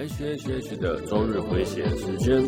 [0.00, 2.42] H H H 的周日回血时间。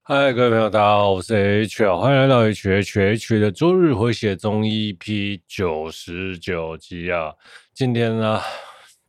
[0.00, 7.34] 嗨，各位朋友，大家好，我是 H，欢迎来到 H H H 的周日回血中 EP 九十九集啊！
[7.74, 8.40] 今天呢，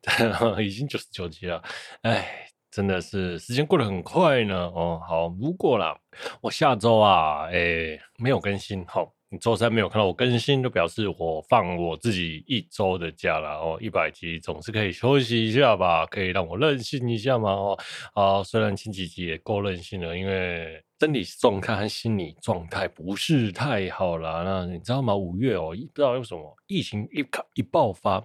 [0.62, 1.64] 已经九十九集了，
[2.02, 2.42] 哎。
[2.76, 5.98] 真的是时间过得很快呢，哦，好，如果啦，
[6.42, 17.80] 我下周啊，诶，没有更新，好，你周三没有看到我更新，就表示我放我自己一周的假了，哦，一百集总是可以休息一下吧，可以让我任性一下嘛，哦，
[18.14, 25.16] 啊，虽然前几集也够任性了，因为生理状态和心理状态不是太好了，那你知道吗？
[25.16, 28.22] 五月哦，不知道为什么疫情一开一爆发。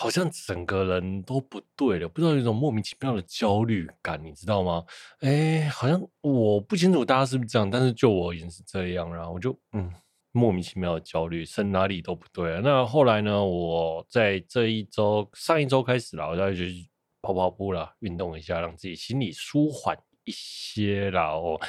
[0.00, 4.82] 好像整个人都不对了，不知道有一种莫名其妙的焦虑感，你知道吗？
[5.20, 9.92] 哎，好像我不清楚大家是不是这样，但是就我而言是这样，然后我就嗯
[10.32, 12.62] 莫名其妙的焦虑，身哪里都不对了。
[12.62, 16.88] 那后来呢，我在这一周上一周开始了，我再去
[17.20, 19.94] 跑跑步了，运动一下，让自己心里舒缓
[20.24, 21.26] 一些啦。
[21.34, 21.60] 哦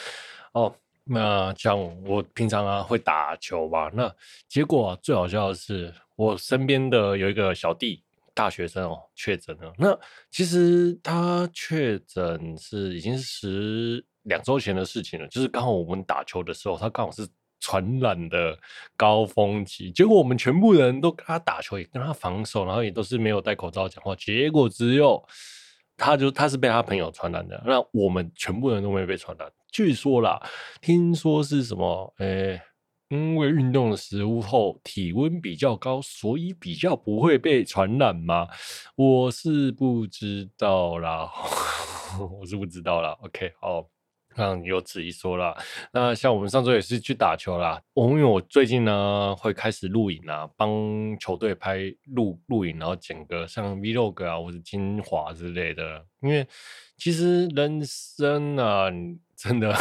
[0.53, 4.09] 哦，那像我平常啊会打球吧，那
[4.47, 8.01] 结果，最好笑的是，我身边的有一个小弟。
[8.33, 9.73] 大学生哦，确诊了。
[9.77, 9.97] 那
[10.29, 17.27] 其实他确诊是已经是十两周前的事情了，就是刚好我们打球的时候，他刚好是
[17.59, 18.57] 传染的
[18.95, 19.91] 高峰期。
[19.91, 24.15] 结果我们全部人都跟他打球，也跟他防守，然后也都是没有戴口罩讲话。
[24.15, 25.23] 结果只有
[25.97, 29.51] 他就他是被他朋友传染的，那我们全部人都没有被传染。
[29.71, 30.41] 据说啦，
[30.81, 32.13] 听说是什么？
[32.17, 32.59] 诶、
[33.11, 38.47] 因为运动的时候体温比较高，所以比较不会被传染吗？
[38.95, 41.29] 我是不知道啦，
[42.39, 43.11] 我是不知道啦。
[43.21, 43.85] OK，好，
[44.37, 45.53] 那你有此一说啦。
[45.91, 47.81] 那像我们上周也是去打球啦。
[47.93, 50.71] 我因为我最近呢会开始录影啊，帮
[51.19, 56.05] 球队拍录录影，然后剪个像 Vlog 啊或者精华之类的。
[56.21, 56.47] 因为
[56.95, 58.85] 其实人生啊，
[59.35, 59.75] 真的。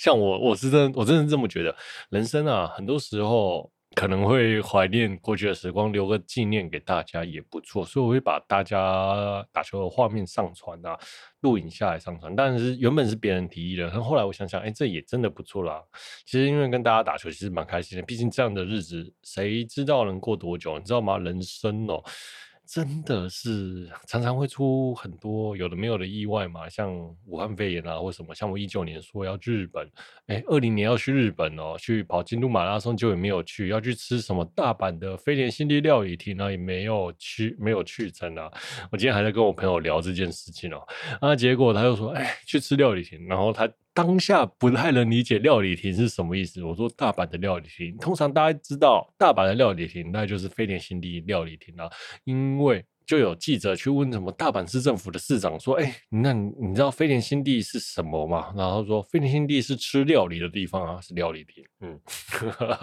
[0.00, 1.76] 像我，我是真，我真的这么觉得。
[2.08, 7.84] 人生啊，很多时候可能会怀念过去的时光，留个纪念给大家也不错。
[7.84, 10.98] 所以我会把大家打球的画面上传啊，
[11.40, 12.34] 录影下来上传。
[12.34, 15.82] 但是原本是别人提议的，但后来我想想，哎，这也真的不错啦。
[16.24, 18.02] 其实因为跟大家打球，其实蛮开心的。
[18.06, 20.78] 毕竟这样的日子，谁知道能过多久？
[20.78, 21.18] 你知道吗？
[21.18, 22.02] 人生哦。
[22.72, 28.32] 真的是常常会出很多有的没有的意外嘛，像武汉肺炎啊，或什么。
[28.32, 29.90] 像我一九年说要去日本，
[30.28, 33.66] 哎，二零年要去日本哦，去跑京都马拉松，就也没有去。
[33.66, 38.48] 要去吃什么大阪的飞田新地料理厅呢，也没有去，没有去成啊。
[38.92, 40.86] 我今天还在跟我朋友聊这件事情哦，
[41.20, 43.68] 啊，结果他又说，哎，去吃料理厅，然后他。
[43.92, 46.62] 当下不太能理解料理亭是什么意思。
[46.62, 51.90] 我说大阪的料理亭，通常大家知道大阪的料理亭，那就是飞田新地料理亭啊。
[52.24, 62.00] 因为就有记者去问什么大阪市政府的市长说：“哎，那你知道飞田新地是什么吗？”然后说：“飞田新地是吃料理的地方啊，是料理亭。”嗯，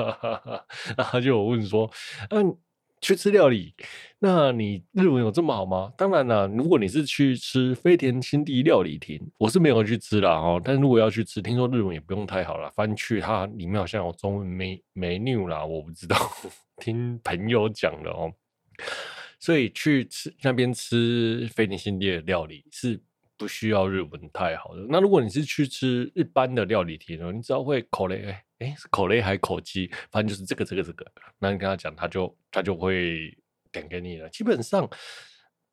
[0.98, 1.90] 然后就有问说
[2.32, 2.58] ：“嗯。”
[3.02, 3.74] 去吃料理，
[4.20, 5.94] 那你日文有这么好吗？
[5.98, 10.62] 当然了，如果你是去吃飞田新地料理亭，我是没有去吃啦哦。
[10.64, 14.48] 但如果要去吃，听说日文也不用太好了，翻去它里面好像有中文
[14.96, 16.18] menu 啦，我不知道，
[16.82, 18.34] 听朋友讲的哦。
[19.40, 23.00] 所以去吃那边吃飞田新地的料理是
[23.38, 24.84] 不需要日文太好的。
[24.90, 28.76] 那如果你是去吃一般的料理亭呢，你只要会口雷哎。
[28.78, 29.90] 是口雷还是口机？
[30.12, 31.06] 反正就是这个、这个、这个。
[31.40, 33.38] 那你跟他讲，他就他就会
[33.72, 34.30] 点给你了。
[34.30, 34.90] 基本上，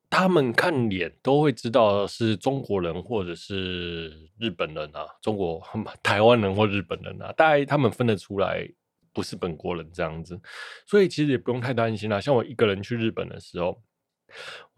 [0.09, 5.61] 他们看脸都会知道是中国人或者是日本人啊，中国、
[6.01, 8.67] 台湾人或日本人啊，大概他们分得出来
[9.13, 10.39] 不是本国人这样子。
[10.85, 12.21] 所以其实也不用太担心啦。
[12.21, 13.81] 像我一个人去日本的时候，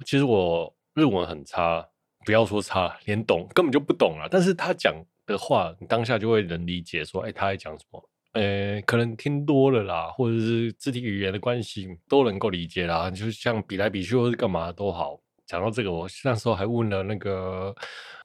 [0.06, 1.88] 其实我日文很差，
[2.25, 4.28] 不要说差，连懂根本就不懂啊。
[4.31, 4.96] 但是他讲。
[5.27, 8.09] 的话，你当下就会能理解说，哎、他在讲什么？
[8.34, 13.09] 呃、可能听多了啦，或者是肢体语言的关系，都能够理解啦。
[13.11, 15.19] 就像比来比去或是干嘛都好。
[15.47, 17.73] 讲到这个，我那时候还问了那个，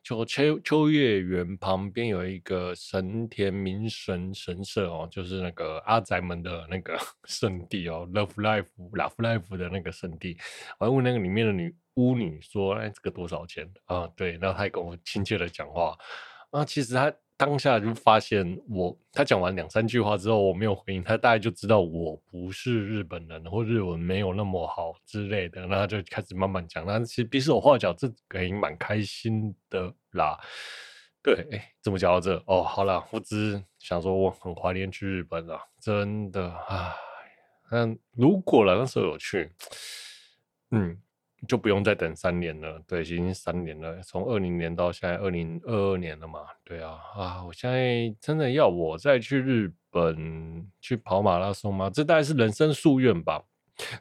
[0.03, 10.37] 秋秋秋叶原旁边有一个神田明神神社哦，就是那个阿宅们的那个 圣地哦，Love Life Love Life 的那个圣地。
[10.79, 14.07] 我还问那个里面的女巫女说，哎，这个多少钱啊？
[14.17, 15.97] 对，然后她还跟我亲切的讲话。
[16.53, 26.87] 啊，其实他当下就发现我，他讲完两三句话之后，我没有回应，他大概就知道我不是日本人，或日文没有那么好之类的，然后他就开始慢慢讲。
[26.87, 30.39] 那其实比手画脚，这个也蛮开心的啦。
[31.23, 32.37] 对，哎，怎么讲到这？
[32.47, 36.95] 哦，好了，我只是想说，我很怀念去日本啊，真的啊。
[37.71, 39.51] 那如果了那时候有去，
[40.71, 41.01] 嗯。
[41.49, 51.91] 就不用再等三年了，对，已经三年了，从二零年到现在二零二二年了嘛，对啊，啊，我现在真的要我再去日本去跑马拉松吗？
[51.91, 53.43] 这大概是人生夙愿吧。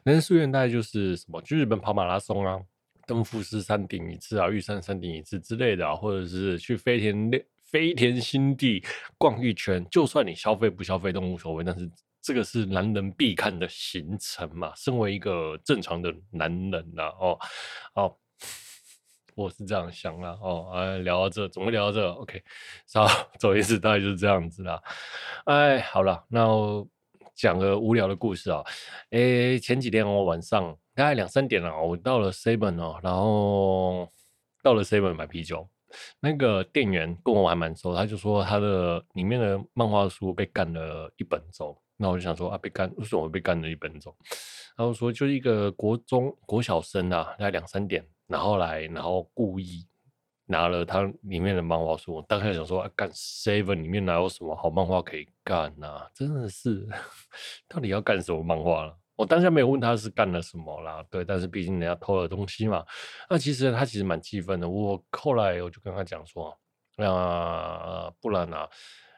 [0.04, 1.42] 人生夙愿大概就是什么？
[1.42, 2.60] 去日本跑马拉松啊，
[3.06, 7.30] 登富士山顶一次啊，玉山山顶一次之类的，或者是去飞田
[7.64, 8.84] 飞田新地
[9.18, 11.90] 逛一圈，就算你消费不消费都无所谓，但是。
[12.22, 14.72] 这个是男人必看的行程嘛？
[14.76, 17.36] 身为一个正常的男人呐、哦，
[17.94, 18.16] 哦，
[19.34, 22.40] 我是这样想啦，哦，哎，聊到这，怎么聊到这？OK，
[22.94, 23.08] 好，
[23.40, 24.80] 走一次大概就是这样子啦。
[25.46, 26.46] 哎，好了，那
[27.34, 28.62] 讲个无聊的故事啊。
[29.10, 34.08] 哎，前几天我晚上大概两三点了，我到了 Seven 哦，然后
[34.62, 35.68] 到了 Seven 买啤酒，
[36.20, 41.76] 那个店员跟我还蛮熟，他就说他的里面的漫画书被干了一本走。
[42.02, 44.12] 那我就想说啊，被干，为什么被干了一本走？
[44.76, 49.86] 然后说就是一个国中国小生啊，大概两三点，然后来，然后故意
[50.46, 52.14] 拿了他里面的漫画书。
[52.14, 56.00] 我当时想说，啊，干 Seven 里面哪有什么好漫画可以干呢？
[56.12, 56.88] 真的是，
[57.68, 58.98] 到底要干什么漫画了？
[59.14, 62.84] 我当下没有问他是干了什么啦，对，但是毕竟人家偷了东西嘛。
[63.30, 64.68] 那其实他其实蛮气愤的。
[64.68, 66.58] 我后来我就跟他讲说，
[66.96, 68.68] 那，不然啊，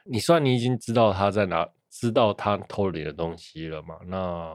[0.05, 1.67] 你虽然你已经知道他在哪。
[1.97, 3.97] 知道他偷了你的东西了嘛？
[4.05, 4.53] 那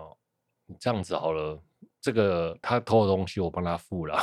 [0.78, 1.58] 这样子好了，
[1.98, 4.18] 这个他偷的东西我帮他付了。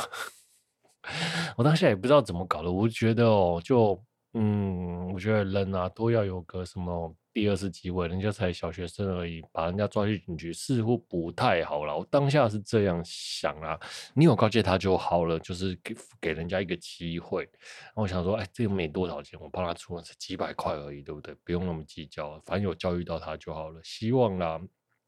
[1.56, 4.00] 我当下也不知道怎么搞的，我觉得哦，就
[4.34, 7.14] 嗯，我觉得人啊都要有个什么。
[7.30, 11.96] 第二次机会，人家才小学生而已，把人家抓去警局似乎不太好了。
[11.96, 13.78] 我当下是这样想啊，
[14.12, 17.48] 你有告诫他就好了，就是给给人家一个机会。
[17.94, 21.32] 我想说，哎，这个没多少钱，我帮他出了几百块而已，对不对？
[21.44, 23.80] 不用那么计较，反正有教育到他就好了。
[23.84, 24.60] 希望啦，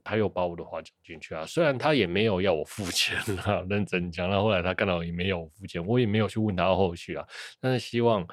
[0.05, 1.45] 他又把我的话讲进去啊。
[1.47, 4.29] 虽然他也没有要我付 钱啊，认真讲。
[4.29, 7.27] 那后来他看到也没有付钱，我也没有去问他后续啊。
[7.61, 8.27] 但是希望。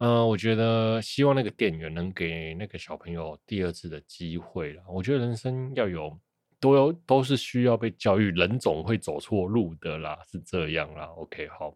[0.00, 4.82] 嗯、我觉得希望那个店员能给那个小朋友第二次的机会了。
[4.88, 6.16] 我觉得人生要有，
[6.60, 11.06] 都有都是需要被教育，人总会走错路的啦，是这样啦。
[11.16, 11.74] OK，好，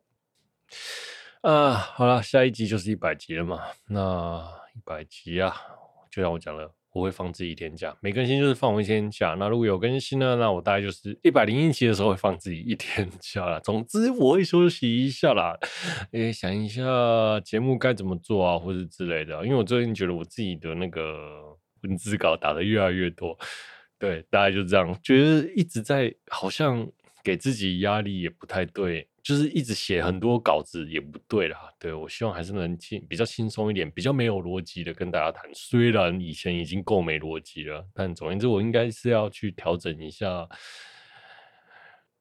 [1.40, 3.60] 啊，好了，下一集就是一百集了嘛。
[3.88, 5.56] 那一百集啊，
[6.08, 6.72] 就像我讲了。
[6.92, 9.34] 我会放自己一天假，每更新就是放我一天假。
[9.38, 10.36] 那如果有更新呢？
[10.36, 13.58] 那我大概就是一百零一期的时候会放自己一天 假了。
[13.60, 15.58] 总之我会休息一下啦，
[16.12, 16.82] 诶，想一下
[17.40, 19.42] 节目该怎么做啊，或者之类的。
[19.44, 23.38] 因为我最近觉得我自己的那个文字稿打得越来越多，
[23.98, 26.86] 对，大概就这样，觉得一直在好像
[27.24, 29.08] 给自己压力也不太对。
[29.22, 35.48] 就是一直写很多稿子也不对啦，对，我希望还是能轻比较轻松一点，比较没有逻辑的跟大家谈。
[35.54, 40.48] 虽然以前已经够没逻辑了，但总而言之，我应该是要去调整一下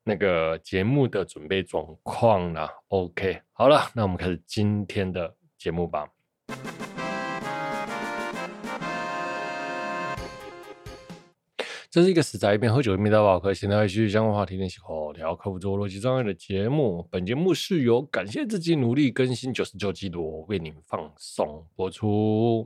[0.03, 2.71] 那个节目的准备状况啦。
[2.89, 6.07] OK，好了，那我们开始今天的节目吧。
[11.92, 17.06] 这是一个死宅一边喝酒一边打宝可，现在继续相关话题练习口条，克服自我逻辑障碍的节目。
[17.12, 22.66] 本节目是由感谢自己努力更新九十九集的我为您放送播出。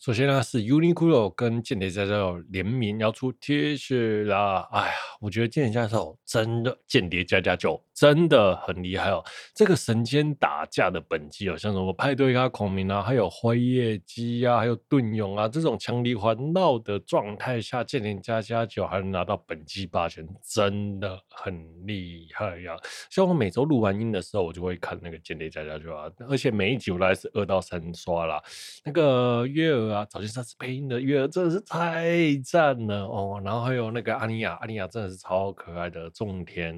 [0.00, 4.68] 首先呢，是 Uniqlo 跟间谍家家酒联名要出 T 恤啦！
[4.70, 9.24] 哎呀，我觉得间谍家家酒真的，间谍家家酒真的很厉害哦。
[9.54, 22.76] 这个神仙打架的本季哦，像什么派对啊、孔明啊，还有辉夜姬啊，还有盾勇啊，这种强敌环绕的状态下，间谍家家酒还能拿到本季霸权，真的很厉害呀、啊！
[23.10, 28.42] 像我每周录完音的时候，我就会看那个间谍家家酒啊，而且每一集我都是二到三刷啦。
[28.84, 29.84] 那个月儿。
[29.94, 36.74] 啊，早见沙织配音的月儿真的是太赞了哦，然后还有那个阿尼亚，阿尼亚真的是超可爱的种田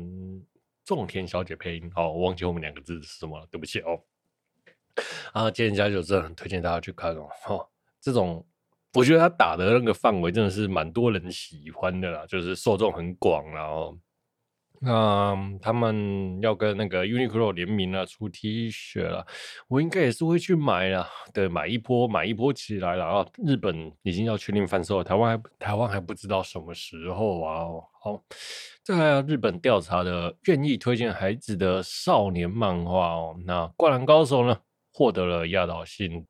[0.94, 3.98] 种田小姐配音哦，我忘记后面两个字是什么了，对不起哦。
[5.32, 7.68] 啊，间谍家家酒真的很推荐大家去看哦，哦，
[8.00, 8.46] 这种
[8.94, 13.98] 我觉得他打的那个范围真的是蛮多人喜欢的啦，就是受众很广然后。
[14.78, 19.26] 那、他们要跟那个 Uniqlo 联名了，出 T 恤了，
[19.68, 23.26] 我应该也是会去买了，对，买一波，买一波起来了啊！
[23.42, 27.64] 日本已经要确定贩售了，台湾还台湾还不知道什么时候啊！
[28.02, 28.22] 好，
[28.86, 34.56] 再来日本调查的愿意推荐孩子的少年漫画哦，那《灌篮高手》呢？
[34.92, 36.24] 获得了压倒性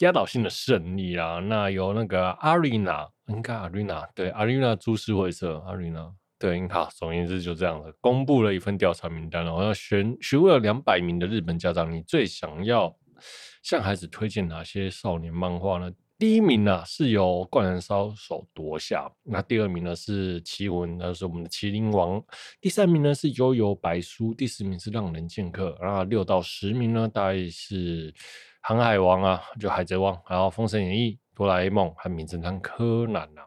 [0.00, 1.38] 压倒性的胜利啦。
[1.38, 12.94] 那由那个阿瑞娜，应该阿瑞娜对阿瑞娜株式会社阿瑞娜对，好，总而言之就这样了，公布了一份调查名单，了，我要询询问了两百名的日本家长，你最想要
[13.62, 15.90] 向孩子推荐哪些少年漫画呢？
[16.24, 22.18] 第一名呢、是由《灌篮高手》夺下，那第二名呢是《棋魂》，那是我们的《麒麟王》，
[22.62, 28.10] 第三名呢是《悠悠白书》，第四名是《浪人剑客》，然后六到十名呢大概是
[28.62, 33.44] 《航海王》啊，就《海贼王》，然后《封神演义》、《哆啦 A 梦》和《名侦探柯南》啊。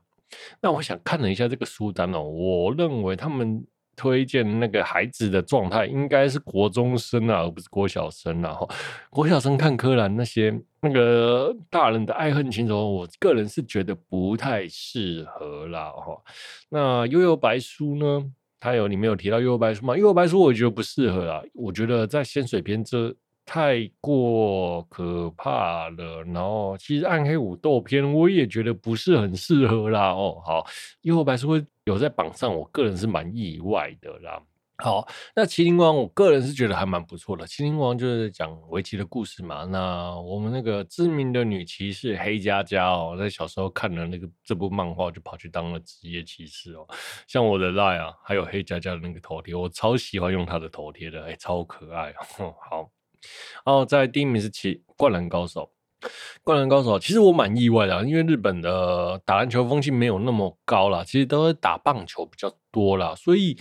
[0.61, 3.65] 那我想看了一下这个书单哦，我认为他们。
[3.97, 8.53] 推荐那个孩子的状态应该是国中生啊，而不是国小生啊。
[8.53, 8.67] 哈，
[9.09, 15.89] 国小生看柯南那些那个大人的爱恨情仇，我个人是觉得不太适合啦。
[15.89, 16.21] 哈，
[16.69, 18.31] 那悠悠白书呢？
[18.59, 19.97] 他有里面有提到悠悠白书吗？
[19.97, 21.41] 悠悠白书我觉得不适合啊。
[21.53, 23.13] 我觉得在仙水篇这
[23.47, 26.23] 太过可怕了。
[26.25, 30.11] 然后其实暗黑武斗片我也觉得不是很适合啦。
[30.11, 30.67] 哦，好，
[31.01, 31.65] 幽游白书会。
[31.87, 34.43] 有在榜上，我个人是蛮意外的啦。
[34.83, 39.63] 好，那《麒麟王》我个人是觉得还蛮不错的，《麒麟王》就是讲围棋的故事嘛。
[39.63, 46.85] 那我们那个知名的女骑士黑佳佳哦，在小时候看了那个这部漫画，就跑去当了职业骑士哦。
[47.25, 52.53] 像我的 LINE 啊，还有黑佳佳的那个头贴，我超喜欢用她的头贴的，哎，超可爱哦。
[52.69, 52.91] 好，
[53.65, 55.63] 然后在第一名是《其灌篮高手》。
[56.43, 63.57] 灌篮高手，其实我蛮意外的，因为日本的打篮球风气没有那么高啦，其实都是打棒球比较多啦，所以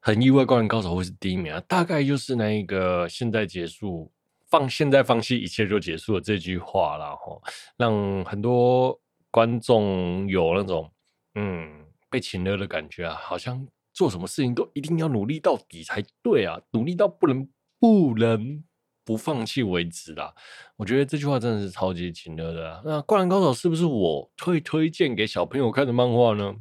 [0.00, 1.60] 很意外灌篮高手会是第一名啊。
[1.68, 4.10] 大概就是那一个现在结束，
[4.48, 7.40] 放现在放弃一切就结束了这句话啦，吼，
[7.76, 10.90] 让很多观众有那种
[11.36, 13.64] 嗯被情勒的感觉啊，好像
[13.94, 18.62] 做什么事情都一定要努力到底才对啊，努力到不能不能。
[19.10, 20.32] 不放弃为止啦！
[20.76, 22.80] 我觉得这句话真的是超级情勒的。
[22.84, 26.54] 那《灌篮高手》是不是我会推荐给小朋友看的漫画呢？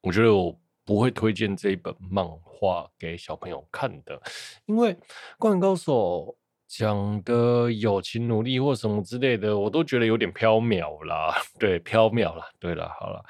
[0.00, 4.18] 我觉得我不会推荐这一本漫画给小朋友看的，
[4.64, 4.94] 因为
[5.38, 6.24] 《灌篮高手》
[6.66, 11.36] 讲的友情、努力或什么之类的，我都觉得有点飘渺啦。
[11.60, 12.46] 对，飘渺啦。
[12.58, 13.22] 对了，好了，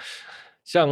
[0.62, 0.88] 像。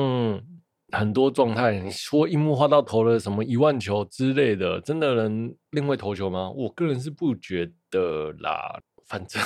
[0.92, 6.50] 很多状态，你说樱木花道投了什么一万球之类的，真的能另外投球吗？
[6.50, 8.80] 我个人是不觉得啦。
[9.06, 9.42] 反正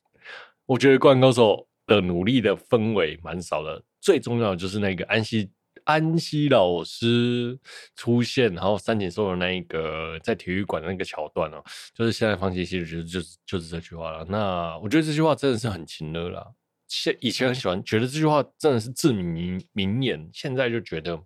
[0.66, 3.82] 我觉得《灌篮高手》的努力的氛围蛮少的。
[4.00, 5.50] 最重要的就是那个安西
[5.84, 7.58] 安西老师
[7.96, 11.62] 出现，然后三井寿的那一个在体育馆的那个桥段哦，
[11.94, 14.24] 就是现在放弃其实就是就是这句话了。
[14.28, 16.46] 那我觉得这句话真的是很情勒啦。
[16.88, 20.28] 现以前很喜欢，觉得这句话真的是至名名言。
[20.32, 21.22] 现在就觉得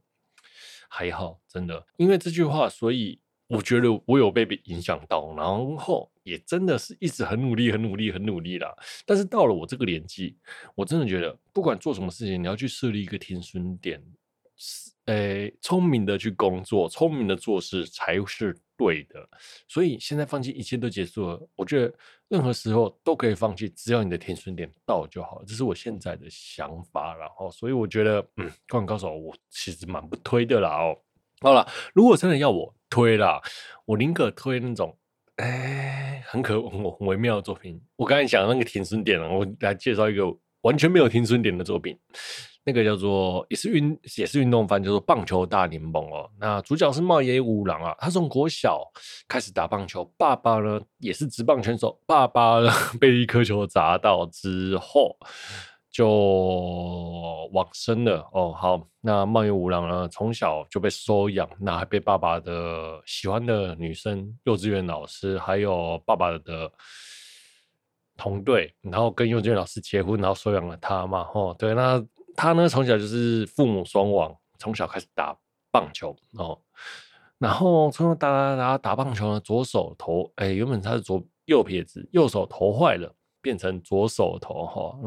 [0.89, 8.75] 还好，真的，因为这句话，所以我觉得我有被影响到，然后也真的是一直很努力、很努力、很努力啦。
[9.07, 10.37] 但是到了我这个年纪，
[10.75, 14.03] 我真的觉得，不管做什么事情，你要去设立一个停损点，
[15.07, 18.57] 诶，聪明的去工作，聪明的做事才是。
[18.75, 19.29] 对的，
[19.69, 21.49] 所以现在放弃一切都结束了。
[21.55, 21.95] 我觉得
[22.27, 25.45] 任何时候都可以放弃，只要你的停损点到就好了。
[25.47, 30.99] 这是我现在的想法，然后所以我觉得，嗯，灌篮高手我其实蛮不推的啦哦。
[31.43, 31.65] 好了，
[31.95, 33.41] 如果真的要我推啦，
[33.85, 34.99] 我宁可推那种
[35.37, 37.81] 哎很可很微妙的作品。
[37.95, 40.25] 我刚才讲的那个停损点，我来介绍一个
[40.63, 41.97] 完全没有停损点的作品。
[42.65, 46.31] 那个叫做也是运也是运动番，叫做棒球大联盟哦。
[46.39, 48.81] 那主角是茂野五郎啊，他从国小
[49.27, 55.17] 开始打棒球，爸爸呢也是职棒选手，爸爸呢 被一颗球砸到之后
[55.91, 56.07] 就
[57.53, 58.53] 往生了哦。
[58.53, 66.71] 好，那茂野五郎呢从小就被收养，那还被爸爸的喜欢的女生、幼稚园老师，还有爸爸的
[68.17, 71.27] 同队，然后跟幼稚园老师结婚，然后收养了他嘛。
[71.35, 72.01] 哦，对，那。
[72.37, 75.37] 他呢，从小就是父母双亡，从小开始打
[75.71, 76.59] 棒球哦，
[77.39, 84.99] 然后从小打打打打棒球呢，左手投，哎，原本他是左右撇子，右手投坏了，变成左手投哈，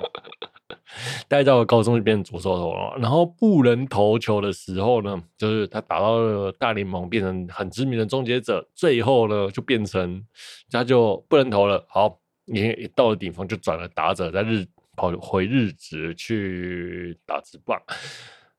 [1.28, 10.24] 待到了高中就变成左手投了，然后不能投球的时候呢，就是他打到了大联盟，变成很知名的终结者，最后呢就变成
[10.70, 14.66] 他就不能投了，好，也到了顶峰就转了打者，在日。
[15.00, 17.80] 跑回日职去打职棒，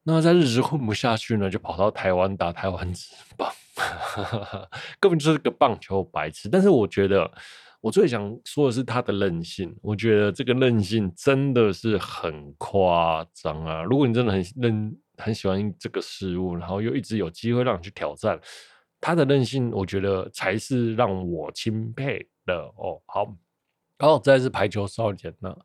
[0.02, 3.48] 那在日职混不下去呢，就跑到台湾打台湾职棒，
[5.00, 6.50] 根本就是个棒球白痴。
[6.50, 7.32] 但是我觉得，
[7.80, 9.72] 我最想说的是他的韧性。
[9.84, 13.84] 我觉得这个韧性真的是很夸张啊！
[13.84, 18.40] 如果你真的很认很喜欢这个事物，然后又一直有机会让你去挑战，
[19.00, 23.00] 他的韧性，我觉得才是让我钦佩的哦。
[23.06, 23.32] 好，
[24.02, 25.56] 然后再是排球少年呢，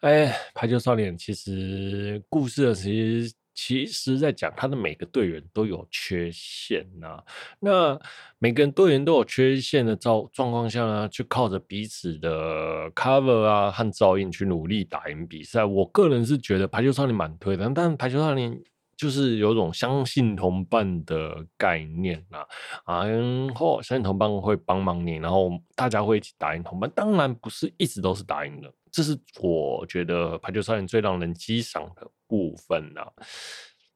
[0.00, 7.24] 哎，排球少年其实故事的其实其实在讲他的每个队员都有缺陷呐、
[7.58, 7.98] 那
[8.38, 15.64] 每个人队员都有缺陷的状状况下呢，就靠着彼此的 cover 啊和照应去努力打赢比赛。
[15.64, 18.62] 我个人是觉得排球少年蛮推的，但排球少年。
[18.96, 26.90] 就是有种相信同伴的概念啊，然后相信同伴会帮忙你，然后大家会一起打赢同伴。
[26.94, 33.06] 当然不是一直都是打赢的，这是我觉得排球少年最让人激赏的部分啊。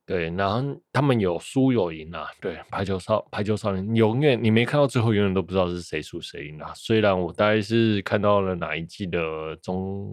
[0.04, 2.26] 对，然后他们有输有赢啊。
[2.40, 6.72] 对，排球少排球少年永远你没看到最后，永远都不知道是谁输谁赢啊。
[6.74, 10.10] 虽然我大概是看到了哪一季的中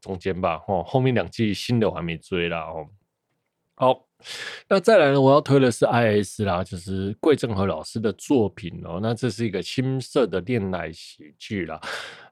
[0.00, 2.86] 中间吧，哦，后面两季新的我还没追啦哦。
[3.76, 4.06] 好，
[4.68, 5.20] 那再来呢？
[5.20, 9.00] 我要推的是 IS 啦，就是桂正和老师的作品哦。
[9.02, 11.80] 那这是一个青涩的恋爱喜剧啦。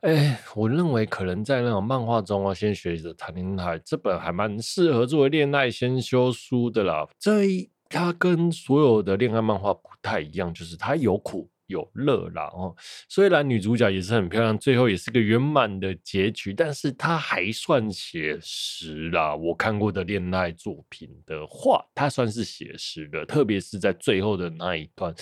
[0.03, 7.09] 哎，我认为可能在那种漫画中啊，先学着谈恋爱，这本还蛮适合作为恋爱先修书的啦。
[7.19, 11.51] 这一它跟所有的恋爱漫画不太一样，就是它有苦。
[11.73, 12.75] 有乐啦哦，
[13.09, 19.35] 虽然女主角也是很漂亮，最后也是个圆满的结局，但是它还算写实啦。
[19.35, 25.13] 我看过的恋爱作品的话，它算是写实的，特别是在最后的那一段，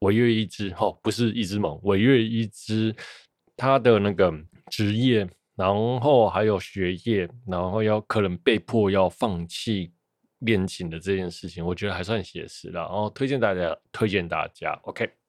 [0.00, 2.94] 违约一枝哦，不是一枝萌，尾月一枝，
[3.56, 4.32] 他的那个
[4.70, 9.92] 职业，然后还有学业，然后要可能被迫要放弃
[10.38, 12.80] 恋情的这件事情，我觉得还算写实啦。
[12.80, 15.19] 然后推荐大家，推荐大家，OK。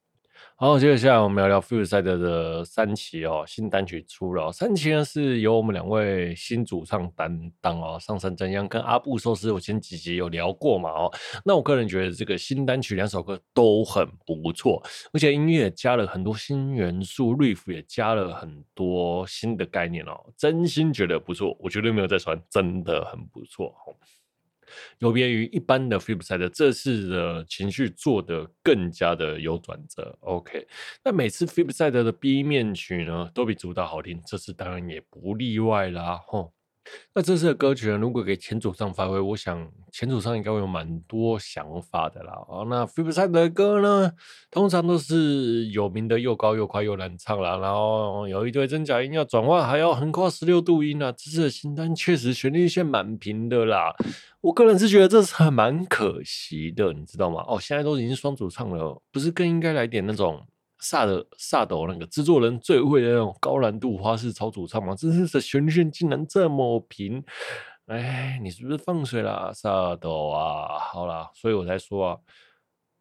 [0.61, 4.51] 好，接下来我们聊聊 Fuse Side 的三期哦，新单曲出了。
[4.51, 11.11] 三期呢是由我们两位新主唱担当哦，上山真央跟阿布寿司，我前几集有聊过嘛哦。
[11.43, 14.79] 那我个人觉得这个新单曲两首歌都很不错，
[15.11, 23.73] 而且音乐也加了很多新元素，riff 也加了很多新的概念哦，真心觉得不错，我绝对没有在传，真的很不错。
[24.99, 30.17] 有别于一般的 Flipside，这次的情绪做得更加的有转折。
[30.21, 30.67] OK，
[31.03, 36.19] 那每次 Flipside 的 B 面曲呢，都比主打好听，这次当然也不例外啦。
[36.27, 36.53] 吼。
[37.13, 42.33] 那这次的歌曲呢，如果给前主唱发挥，我想前主唱应该会有蛮多想法的啦。
[42.47, 44.11] 哦，那 Flipside 的歌呢，
[44.49, 51.11] 通常都是有名的又高又快又难唱啦，然后有一堆真假音要转换，还要横跨十六度音啊。
[51.11, 53.93] 这次的新单确实旋律线蛮平的啦，
[54.41, 57.43] 我个人是觉得这是很蛮可惜的，你知道吗？
[57.47, 60.41] 哦，现在都已经双主唱了，不是更应该来点那种？
[60.81, 67.23] 萨的萨斗那个制作人最会的那种高难度花式超主唱嘛，这是旋律线竟然这么平，
[67.85, 70.79] 哎，你是不是放水了，萨斗啊？
[70.79, 72.17] 好啦，所以我才说啊，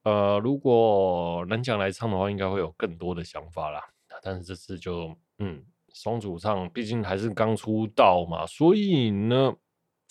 [0.05, 3.83] 呃，如果能讲来唱的话，应该会有更多的想法啦。
[4.23, 5.65] 但是这次就嗯，
[5.95, 9.55] 双主唱毕竟还是刚出道嘛，所以呢，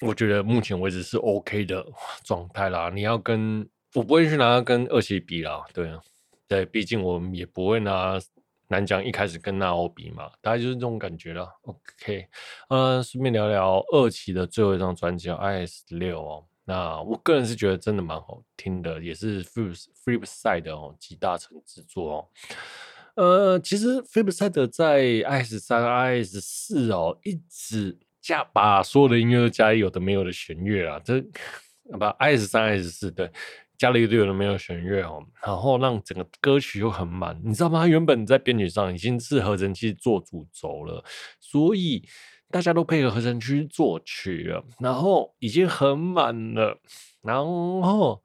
[0.02, 1.86] 我觉得目前为止是 OK 的
[2.24, 2.90] 状态啦。
[2.90, 6.02] 你要跟我不会去拿跟二期比啦，对啊。
[6.50, 8.20] 对，毕竟我们也不会拿
[8.70, 11.48] 南讲一开始跟那欧比嘛，大概就是这种感觉了。
[11.62, 12.28] OK，
[12.70, 15.30] 呃，顺便聊聊二期的最后一张专辑
[15.68, 16.46] 《IS 六》哦。
[16.66, 22.28] 那我个人是觉得真的蛮好听的，也是 Flipside 哦，集大成之作哦。
[23.16, 25.02] 呃，其实 Flipside 在
[25.44, 31.20] IS 三、IS 四哦，一直加把所有的音乐都加有的没有的弦乐啊，这
[31.92, 33.32] 不 IS 三、IS 四对。
[33.80, 37.80] 加了一堆有的没有弦乐哦，然后让整个歌曲又很满，你知道吗？
[37.80, 41.02] 他原本在编曲上已经是合成器做主轴了，
[41.39, 42.06] 所以
[42.52, 46.78] 大家都配合合成器作曲了，然后已经很满了，
[47.22, 48.22] 然后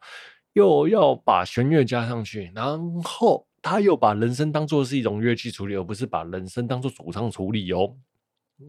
[0.54, 2.66] 又要把弦乐加上去，然
[3.04, 7.94] 后他又把人声当做是一种乐器处理，而不是把人声当做主唱处理哦。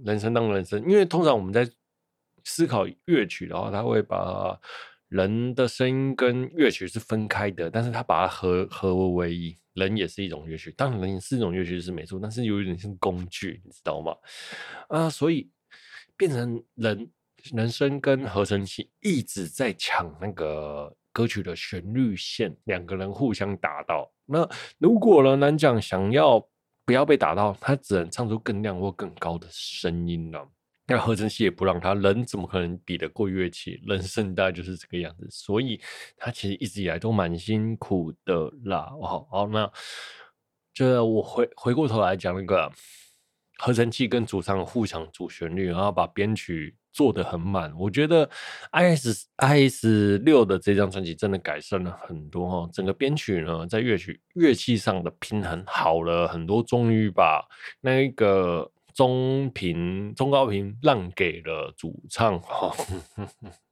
[0.03, 1.67] 人声当人声，因为通常我们在
[2.43, 4.61] 思考乐曲的话，他会把。
[5.15, 14.13] 人的声音跟乐曲是分开的，但是他把它合合为一，人也是一种乐曲，当然人也是一种乐曲是没错，但是有一点像工具，你知道吗？
[14.89, 15.49] 啊，所以
[16.17, 17.09] 变成人
[17.53, 24.11] 人声跟合成器一直在抢那个歌曲的旋律线，两个人互相打到。
[24.25, 24.45] 那
[24.79, 26.45] 如果呢，南讲想要
[26.83, 30.51] 不要被打到，他只能唱出更亮或更高的声音了。
[30.87, 33.81] 那合成器也不让他，人怎么可能比得过乐器？
[33.87, 35.81] 人生大概就是这个样子，所以
[36.15, 38.91] 他其实一直以来都蛮辛苦的啦。
[39.01, 39.71] 好，好，那
[40.73, 42.71] 就我回回过头来讲那个
[43.57, 47.73] 合成器跟主唱互抢主旋律，然后把编曲做得很满。
[47.77, 48.29] 我觉得
[48.71, 49.85] IS IS
[50.23, 57.43] 六的这张专辑真的改善了很多哈，整个编曲呢，在乐曲乐器上的平衡好了很多，终于把
[57.81, 62.73] 那个中频中高频让给了主唱哈，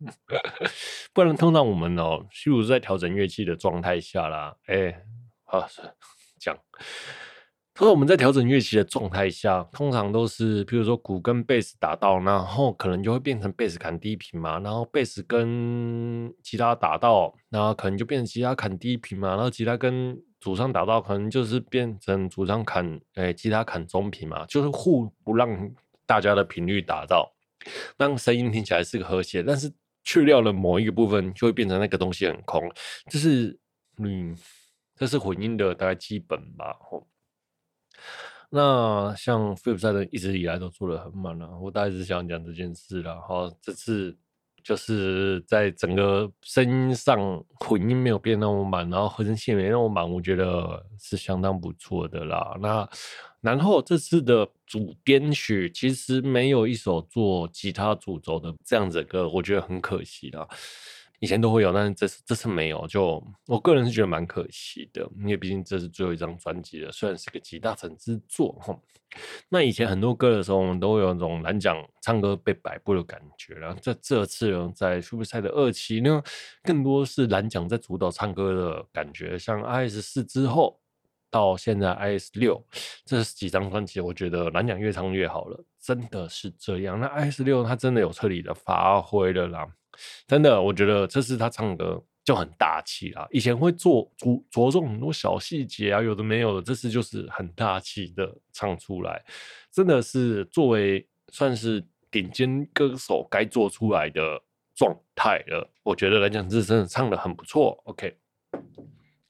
[1.14, 5.06] 不然通常我们哦，譬如在调整乐器的状态下啦，哎、欸，
[5.46, 5.66] 好
[6.38, 6.56] 讲。
[7.76, 25.72] 所以我们在调整乐器的状态下，通常都是，比如说鼓跟贝斯打到，然后可能就会变成贝斯砍低频嘛，然后贝斯跟吉他打到，然后可能就变成吉他砍低频嘛，然后吉他跟主唱打到，可能就是变成主唱砍，诶、欸，吉他砍中频嘛，就是互不让
[26.06, 27.34] 大家的频率打到，
[27.98, 32.62] 让声音听起来是个和谐，但是去掉了某一个部分，就会变成那个东西很空，
[33.10, 33.58] 就是，
[33.98, 34.38] 嗯，
[34.96, 37.08] 这是混音的大概基本吧，吼。
[38.50, 43.20] 那像 Flipside 一直以来都做得很满了，我大概是想讲这件事了。
[43.22, 44.16] 好，这次
[44.64, 52.56] 就是在整个声音上混音没有变那么满，然后合成器没那么满，我觉得是相当不错的啦。
[52.62, 52.88] 那
[53.42, 60.48] 然后这次的主编曲其实没有一首做吉他主轴的这样子的歌，我觉得很可惜啦。
[61.24, 68.78] 以前都会有，但是这次这次没有，就我个人是觉得蛮可惜的，因为毕竟这是最后一张专辑了，虽然是个集大成之作哈。
[69.48, 76.22] 那以前很多歌的时候，我们都会有那种蓝奖唱歌被摆布的感觉，然后在这次呢，在 Super 赛的二期呢，
[76.62, 79.40] 更多是蓝奖在主导唱歌的感觉。
[79.40, 80.78] 像 IS 四之后
[81.32, 82.62] 到现在 IS 六，
[83.06, 87.00] 这几张专辑，我觉得蓝奖越唱越好了，真的是这样。
[87.00, 89.66] 那 IS 六他真的有彻底的发挥了啦。
[90.28, 93.28] 真的，我觉得这次他唱歌就很大气啦。
[93.32, 99.24] 以前会做着着重很多小细节啊，有的没有，这次就是很大气的唱出来，
[99.72, 104.42] 真的是作为算是顶尖歌手该做出来的
[104.76, 105.70] 状态了。
[105.84, 107.82] 我觉得来讲，这真的唱得很不错。
[107.86, 108.18] OK。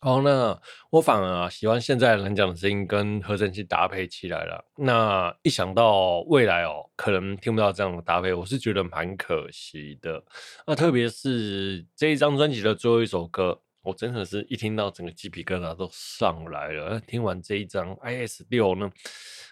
[0.04, 4.66] 好，那我反而啊喜欢现在蓝奖的声音跟合成器搭配起来了。
[4.76, 10.22] 那一想到未来哦，可能听不到这样的搭配，我是觉得蛮可惜的。
[10.68, 17.00] 那特别是这一张专辑的最后一首歌，我真的是一听到整个鸡皮疙瘩都上来了。
[17.00, 18.92] 听完这一张 IS 六呢，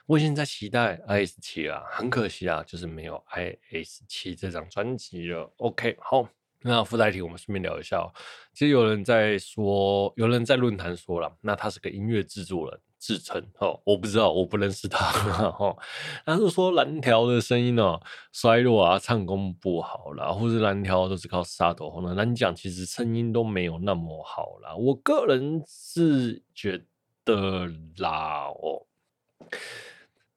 [0.05, 1.81] 我已经在期待 IS 七了。
[1.89, 5.49] 很可惜啊，就是没有 IS 七这张专辑了。
[5.59, 6.27] OK，好。
[6.63, 8.13] 那附带题，我们顺便聊一下喔。
[8.53, 15.11] 其实有人在说，有人在论坛说了，那他是个音乐制作人自称哦，我不知道，我不认识他
[15.51, 15.75] 哈。
[16.23, 17.99] 他是说蓝条的声音哦
[18.31, 22.13] 衰弱啊，唱功不好啦，或是蓝条都是靠杀头红的。
[22.13, 24.75] 蓝奖其实声音都没有那么好啦。
[24.75, 26.85] 我个人是觉
[27.25, 27.65] 得
[27.97, 28.85] 啦哦，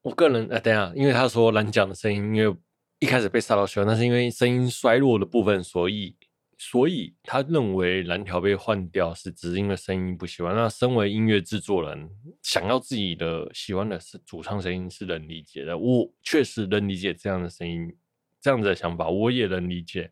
[0.01, 2.57] 我个人哎，等下，因为他说蓝奖的声音因为。
[3.05, 6.15] 一开始被杀到喜欢，那是因为声音衰弱的部分，所以
[6.57, 10.55] 所以他认为蓝条被换掉是只是因为声音不喜欢。
[10.55, 12.09] 那身为音乐制作人，
[12.41, 17.95] 想要自己的喜欢的是主唱声音是能理解的，我确实能理解这样的声音，
[18.41, 20.09] 这样子的想法我也能理解。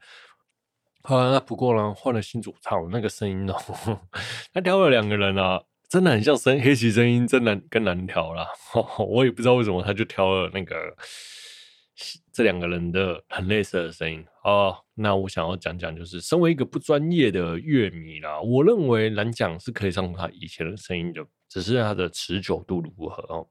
[1.02, 3.56] 好了，那不过呢，换了新主唱，那个声音哦，
[4.54, 8.46] 他挑了两个人啊，真的很像声黑棋声音，真的跟蓝条啦，
[9.00, 10.96] 我也不知道为什么他就挑了那个。
[12.34, 23.48] 这两个人的很类似的声音哦，那我想要讲讲，就是身为一个不专业的乐迷啦，我认为蓝奖是可以唱他以前的声音的，只是他的持久度如何哦。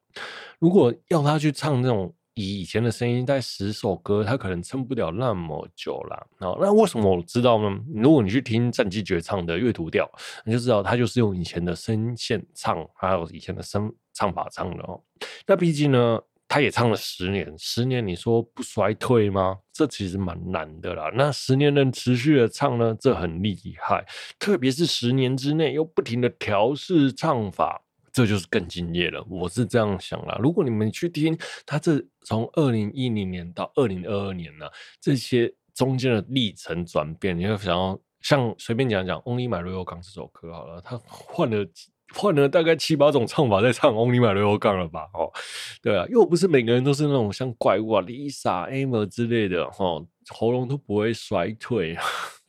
[0.58, 6.26] 如果要他去唱那种以以前的声音带十首歌，他可能撑不了那么久啦。
[6.40, 7.80] 哦，那为什么我知道呢？
[7.94, 10.10] 如果你去听战机绝唱的乐谱调，
[10.44, 15.00] 你就知道他就是用以前的声线唱，还有以前的声唱法唱的哦。
[15.46, 16.20] 那毕竟呢。
[16.52, 19.58] 他也唱了十年，十年你说不衰退吗？
[19.72, 21.10] 这其实蛮难的啦。
[21.14, 24.04] 那十年能持续的唱呢，这很厉害。
[24.38, 27.80] 特别是十年之内又不停的调试唱法，
[28.12, 29.24] 这就是更敬业了。
[29.30, 30.38] 我是这样想啦。
[30.42, 31.34] 如果你们去听
[31.64, 34.66] 他这从二零一零年到二零二二年呢，
[35.00, 41.66] 这些中间的历程转变，你会想要像随便讲讲《Only My Royal g n》这首歌好了，他换了。
[42.14, 45.08] 换了大概七八种唱法在唱《Only My Royal Gun》了吧？
[45.14, 45.32] 哦，
[45.82, 51.96] 对啊，又不是每个人都是那种像怪物啊、Lisa、Aimer 之类的，哦，喉咙都不会衰退，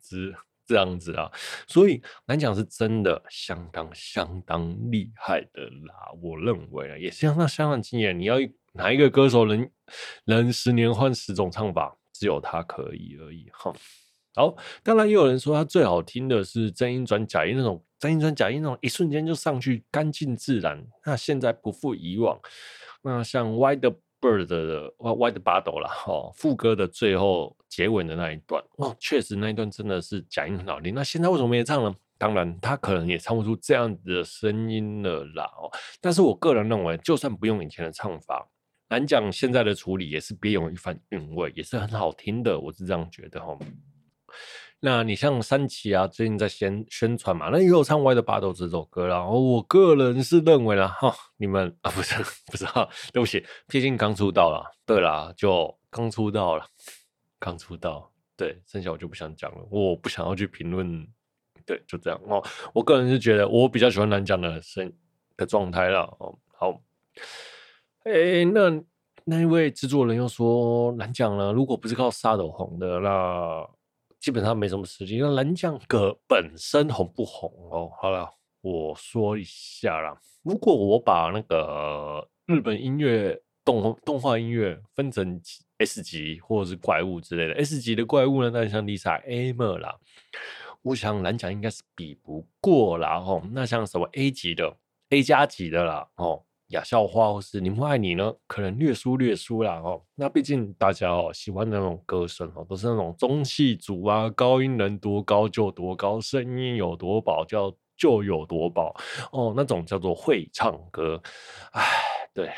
[0.03, 1.31] 是这样子啊。
[1.67, 8.17] 所以难讲是真的相当相当厉害的啦，我认为啊，也是相当相当惊艳。
[8.17, 8.35] 你要
[8.73, 9.69] 哪一个歌手能
[10.25, 13.47] 能十年换十种唱法，只有他可以而已。
[13.51, 13.73] 哈，
[14.35, 17.83] 好，当然也有人说他最好听的是真音转假音那种。
[17.99, 20.85] 真音转假音那种一瞬间就上去，干净自然。
[21.05, 22.37] 那现在不复以往。
[23.01, 30.93] 那像 Why the Bird 的 White Bottle 啦，哦，副歌的最后结尾的那一段，哦，确实那一段真的是假音很好听。
[30.93, 31.95] 那现在为什么没唱呢？
[32.17, 35.45] 当然，他可能也唱不出这样子的声音了啦。
[35.57, 38.45] 哦，但是我个人认为，就算不用以前的唱法，
[38.89, 42.59] 难讲现在的处理也是别有一番韵味，也是很好听的。
[42.59, 43.57] 我是这样觉得哈。
[44.85, 49.15] 那你像三期啊，最近在宣宣传嘛，那也有唱《歪的八斗》这首歌啦。
[49.15, 54.61] 然后我个人是认为啦，哈，你们啊，不是不是哈，对不起，毕竟刚出道了。
[54.85, 56.65] 对啦，就刚出道了，
[57.39, 58.11] 刚出道。
[58.35, 61.07] 对，剩下我就不想讲了，我不想要去评论。
[61.65, 62.43] 对，就这样哦。
[62.73, 64.91] 我个人是觉得，我比较喜欢蓝奖的声
[65.37, 66.01] 的状态啦。
[66.19, 66.81] 哦，好。
[68.03, 68.83] 哎，那
[69.23, 73.65] 那一位制作人又说，蓝奖呢，如果不是靠沙斗红的，那。
[74.23, 75.17] 基本上没什么实力。
[75.19, 77.91] 那蓝奖歌本身红不红哦？
[78.01, 78.25] 好了，
[78.61, 80.17] 我说一下啦。
[80.43, 85.41] 如果我把那个日本音乐动动画音乐分成
[85.77, 89.99] S 级或者是怪物之类的，S 级的怪物呢，那像 Lisa Amer 啦，
[90.83, 93.17] 我想蓝奖应该是比不过啦。
[93.17, 94.77] 哦，那像什么 A 级的
[95.09, 96.45] A 加级的啦，哦。
[96.67, 100.01] 亚校花或是柠檬爱你呢，可能略输略输啦哦。
[100.15, 108.95] 那毕竟大家哦喜欢的那种歌声哦，都是那种中气足啊，高音能多高就多高，声音有多饱叫就有多饱
[109.31, 111.21] 哦，那种叫做会唱歌。
[111.73, 111.83] 哎，
[112.33, 112.49] 对，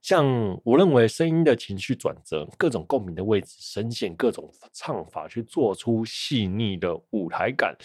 [0.00, 0.24] 像
[0.64, 7.76] 我认为声音的情绪转折，各种共鸣的位置，声线，各种唱法，去做出细腻的舞台感，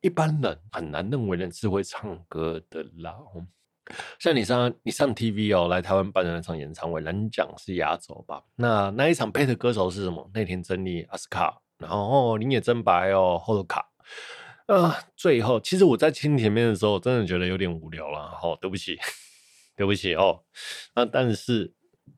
[0.00, 3.14] 一般人很难认为人是会唱歌的啦。
[4.18, 8.42] 像你上你上 TV 哦，来台湾办的那场演唱会，蓝奖是压轴吧？
[8.56, 10.30] 那那一场配的歌手是什么？
[10.34, 13.86] 那天真理、阿斯卡，然后林野真白哦，后头卡。
[14.66, 18.30] 呃，最后其实我在听前面的时候，真的觉得有点无聊了。
[18.40, 18.98] 好、哦，对不起，
[19.76, 20.42] 对不起哦。
[20.94, 21.72] 那但是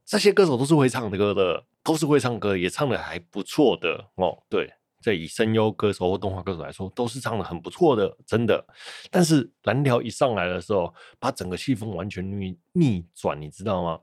[0.07, 4.43] 这些歌手都是会唱的歌的，都是会唱歌，也唱的还不错的哦。
[4.49, 4.73] 对。
[5.01, 8.65] 这以声优歌手或动画歌手来说，都是唱的很不错的，真的。
[9.11, 14.01] 但是蓝调一上来的时候，把整个气氛完全逆逆转，你知道吗？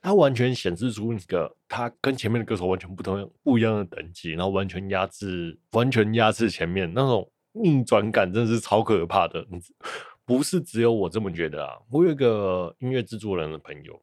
[0.00, 9.46] 它完全显示出一个它跟前面的歌手完全不同、不一样的等级，然后完全压制、完全压制前面那种逆转感，真的是超可怕的。
[9.50, 9.58] 你
[10.26, 11.76] 不是只有我这么觉得啊！
[11.90, 14.00] 我有一个音乐制作人的朋友，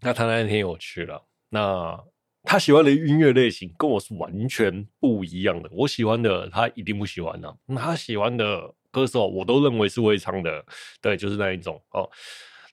[0.00, 2.00] 那他那天有去了，那。
[2.42, 5.68] 他喜欢的音乐类型跟我是完全不一样的。
[5.72, 10.64] 我喜欢的他一定不喜欢的，他喜欢的歌手我都认为是会唱的，
[11.00, 12.08] 对，就是那一种哦。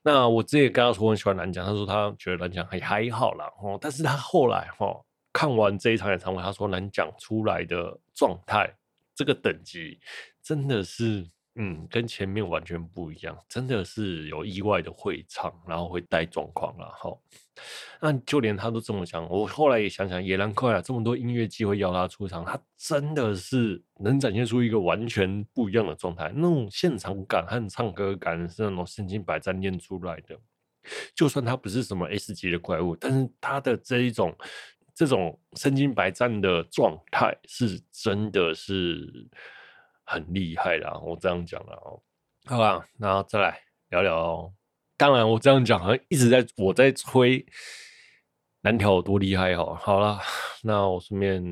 [0.03, 3.77] 那我之前跟他说很喜欢蓝奖，他说他觉得蓝奖还还好啦哦。
[3.81, 4.95] 但是他后来哈、
[5.33, 8.71] 看完这一场演唱会，他说蓝奖出来的状态，
[9.15, 9.99] 这个等级
[10.41, 11.27] 真的是。
[11.57, 17.09] 嗯，跟前面完全不一样，真的是有意外的会唱，然后会带状况了哈。
[18.01, 30.37] 那就连他都这么讲，我后来也想想，也难怪啊，这么多音乐机会邀他出场，他真的是能展现出一个完全不一样的状态，那种现场感和唱歌感是那种身经百战练出来的。
[31.15, 34.35] 就算他不是什么 S 级的怪物，但是他的这一种
[34.93, 39.27] 这种身经百战的状态，是真的是。
[40.07, 41.99] 很厉害啦，我这样讲了哦，
[42.45, 44.53] 好吧，然后再来聊聊哦。
[44.97, 47.45] 当然，我这样讲好像一直在我在吹
[48.61, 49.77] 蓝条有多厉害哦。
[49.79, 50.19] 好了，
[50.63, 51.43] 那我顺便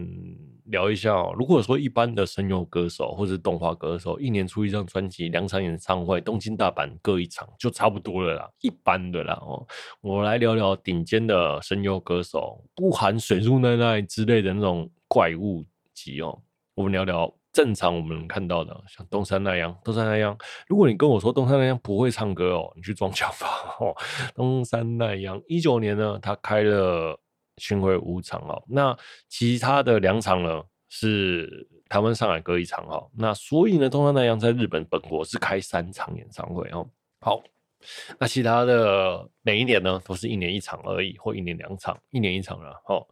[0.65, 1.36] 聊一下哦。
[1.38, 9.67] 如果说一般的声优歌手或者动画歌手，一年出一张专辑、两场演唱会，东京、大阪各一场就差不多了啦，一般的啦哦。
[10.01, 16.41] 我来聊聊顶尖的声优歌手，不含水树奈奈之类的那种怪物级哦。
[16.75, 17.42] 我们聊聊。
[17.54, 20.36] 正常我们能看到的，像东山奈央，东山奈央。
[20.68, 23.76] 如果你跟我说东山奈央不会唱歌哦，你去撞墙吧。
[23.80, 23.96] 哦，
[24.34, 27.18] 东山奈央一九年呢，他开了
[27.58, 28.98] 巡回五场哦，那
[29.30, 33.08] 其他的两场呢是台湾、上海各一场哦。
[33.16, 36.89] 那所以呢，东山奈央在日本本国是开三场演唱会哦。
[37.22, 37.39] 好，
[38.18, 42.82] 那其他的每一年呢，都是一年一场而已，或一年两场，一年一场了。
[42.88, 43.08] 哦，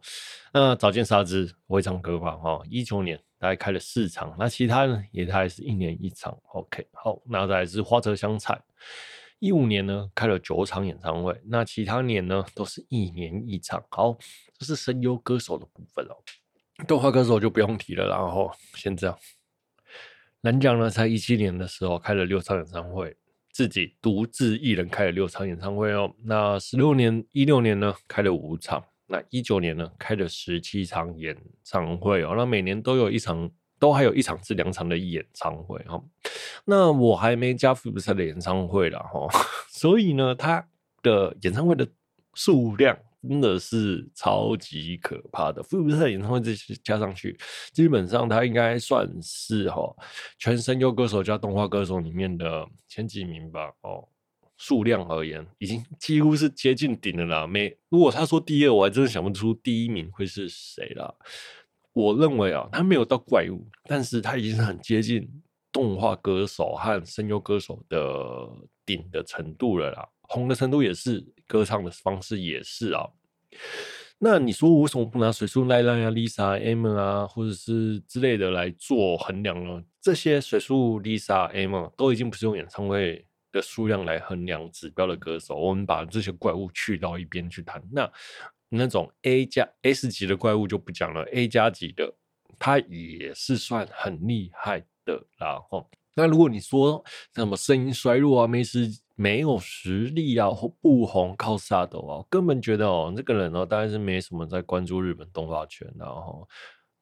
[0.52, 2.36] 那早见沙织会唱歌吧？
[2.42, 3.22] 哦，一九年。
[3.42, 6.32] 大概开了四场，那其他呢也大概是一年一场。
[6.52, 8.56] OK，好，那再来是花泽香菜，
[9.40, 13.84] 一五年呢开了九场演唱会，那其他年呢都是一年一场。
[13.90, 14.16] 好，
[14.56, 16.14] 这是声优歌手的部分哦，
[16.86, 18.06] 动画歌手就不用提了。
[18.06, 19.18] 然后先这样，
[20.42, 23.16] 蓝奖呢在一七年的时候开了六场演唱会，
[23.50, 26.14] 自己独自一人开了六场演唱会哦。
[26.22, 28.84] 那十六年一六年呢开了五场。
[29.12, 36.02] 那一九年呢，开了十七场演唱会哦，那每年都有一场，都还有一场至两场的演唱会哈。
[36.64, 39.28] 那我还没加福布斯的演唱会了哈，
[39.68, 40.66] 所以呢，他
[41.02, 41.86] 的演唱会的
[42.32, 42.98] 数量
[43.28, 45.62] 真的是超级可怕的。
[45.62, 47.38] 福布斯的演唱会这些加上去，
[47.74, 49.94] 基本上他应该算是哈
[50.38, 53.70] 全声优歌手加动画歌手里面的前几名吧。
[53.82, 54.08] 哦，
[54.64, 57.46] 数量而言，已经几乎是接近顶了啦。
[57.48, 61.12] 没，如果他说第二，我还真的想不出第一名会是谁啦。
[61.92, 65.28] 我认为啊，他没有到怪物，但是他已经是很接近
[65.72, 67.98] 动画歌手和声优歌手的
[68.86, 70.08] 顶的程度了啦。
[70.20, 73.04] 红的程度也是，歌唱的方式也是啊。
[74.20, 79.82] 那你说我为什么不拿水树奈奈啊、Lisa、M 啊，或者是之类的来做衡量呢？
[80.00, 85.54] 这些水树、Lisa、M 都已经不是用演唱会的数量来衡量指标的歌手。
[85.54, 87.82] 我们把这些怪物去到一边去谈。
[87.92, 88.10] 那
[88.68, 92.14] 那种 A 加 S 级的怪物就不讲了，A 加级的，
[92.58, 95.60] 它也是算很厉害的啦。
[95.68, 106.32] 吼，那如果你说什么声音衰弱啊、没实没有实力啊、或不红靠杀的哦，根本觉得哦，这个人哦，当然是没什么在关注日本动画圈的哈。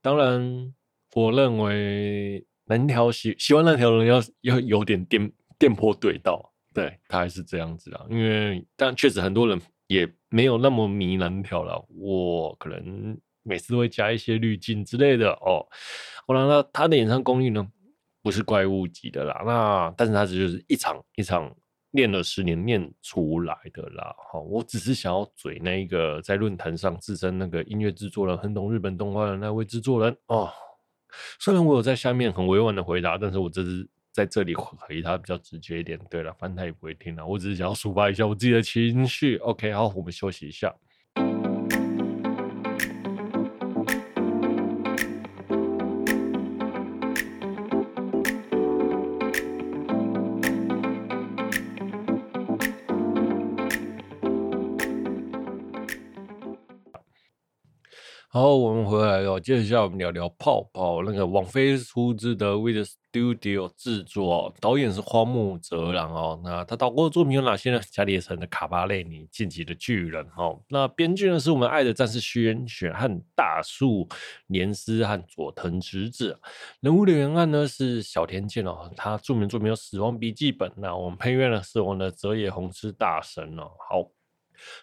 [0.02, 0.74] 当然，
[1.14, 8.04] 我认为南条喜喜欢那条人要要有点电电波对到，对他还是这样子啊。
[8.10, 9.60] 因为但确实很多人。
[9.90, 15.66] 也没有那么迷蓝条了，我可能每次都会加一些滤镜之类的哦。
[16.28, 17.68] 我让他他的演唱功力呢，
[18.22, 21.52] 不是怪物级的啦，那但是他只就是一场一场
[21.90, 24.14] 练了十年练出来的啦。
[24.16, 30.48] 哈，我只是想要嘴那一个在论坛上自称那个音乐制作人很懂日本动画的那位制作人哦。
[31.40, 33.90] 虽然我有在下面很委婉的回答，但是我这是。
[34.20, 35.98] 在这里回他比较直接一点。
[36.10, 37.26] 对了，反正他也不会听了。
[37.26, 39.36] 我只是想要抒发一下我自己的情绪。
[39.38, 40.74] OK，好，我们休息一下。
[58.32, 59.40] 好，我们回来了。
[59.40, 66.40] 接下来我们聊聊泡泡那个王菲出资的 WIT Studio 制作，导演是荒木哲郎哦。
[66.44, 67.80] 那他导过的作品有哪些呢？
[67.90, 70.56] 加列城的卡巴列尼、晋级的巨人哦。
[70.68, 74.08] 那编剧呢是我们爱的战士须渊玄和大树
[74.46, 76.38] 莲司和佐藤直子。
[76.78, 80.70] 人物的原案呢是小田健哦，他著名作品有《死亡笔记本》。
[80.76, 83.72] 那我们配乐呢是我们的泽野弘之大神哦。
[83.88, 84.19] 好。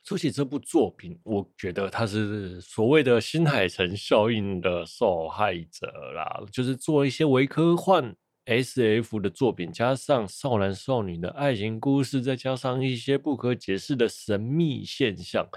[0.03, 15.47] 说起这部作品，我觉得他是所谓的新海诚效应的受害者啦，就是做一些伪科幻 SF 的作品，加上少男少女的爱情故事，再加上一些不可解释的神秘现象，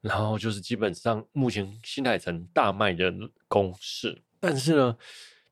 [0.00, 3.12] 然后就是基本上目前新海诚大卖的
[3.48, 4.22] 公式。
[4.38, 4.96] 但是呢，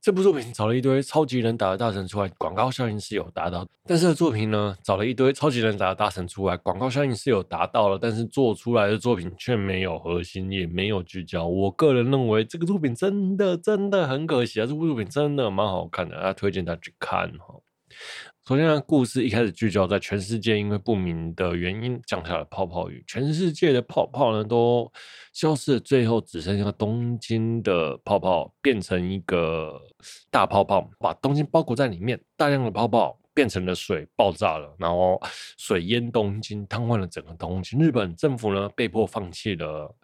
[0.00, 3.66] 这部作品找了一堆超级能打的大神出来，广告效应是有达到。
[3.84, 11.46] 但是这作品呢，找了一堆超级能打的大神出来，广告效应是有达到了，但是做出来的作品却没有核心，也没有聚焦。
[11.46, 14.66] 我个人认为这个作品真的真的很可惜啊！
[14.66, 17.56] 这部作品真的蛮好看的，啊，推荐大家去看哈。
[18.48, 24.90] 首先呢，故事一开始聚焦在全世界因为不明的原因降下了泡泡雨，全世界的泡泡呢都
[25.34, 29.78] 消失了，最后只剩下东京的泡泡变成一个
[30.30, 35.20] 大泡泡，把东京包裹在里面，大量的泡泡变成了水，爆炸了，然后
[35.58, 37.78] 水淹东京，瘫痪了整个东京。
[37.78, 39.94] 日本政府呢被迫放弃了，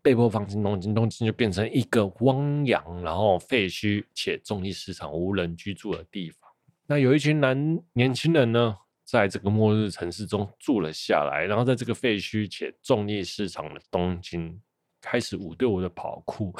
[0.00, 6.43] 被迫放弃东京，东京就变成一个汪洋，然后废墟且重力市场无人居住的地方。
[6.86, 14.60] 那有一群男年轻人呢，在这个末日城市中住了下来，然后在这个废墟且重力市场的东京，
[15.00, 16.54] 开始五对五的跑酷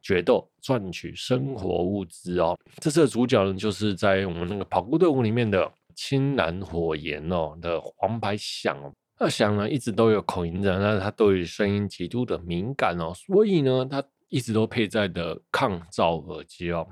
[0.00, 2.58] 决斗，赚取生活物资哦。
[2.80, 8.92] 这次的主角呢，就是在我们那个跑酷队伍里面的青蓝火焰哦的黄牌响哦。
[9.20, 16.88] 那响呢，一直都有口音的，那他对于声音极度的敏感哦，所以呢，他一直都佩戴的抗噪耳机哦。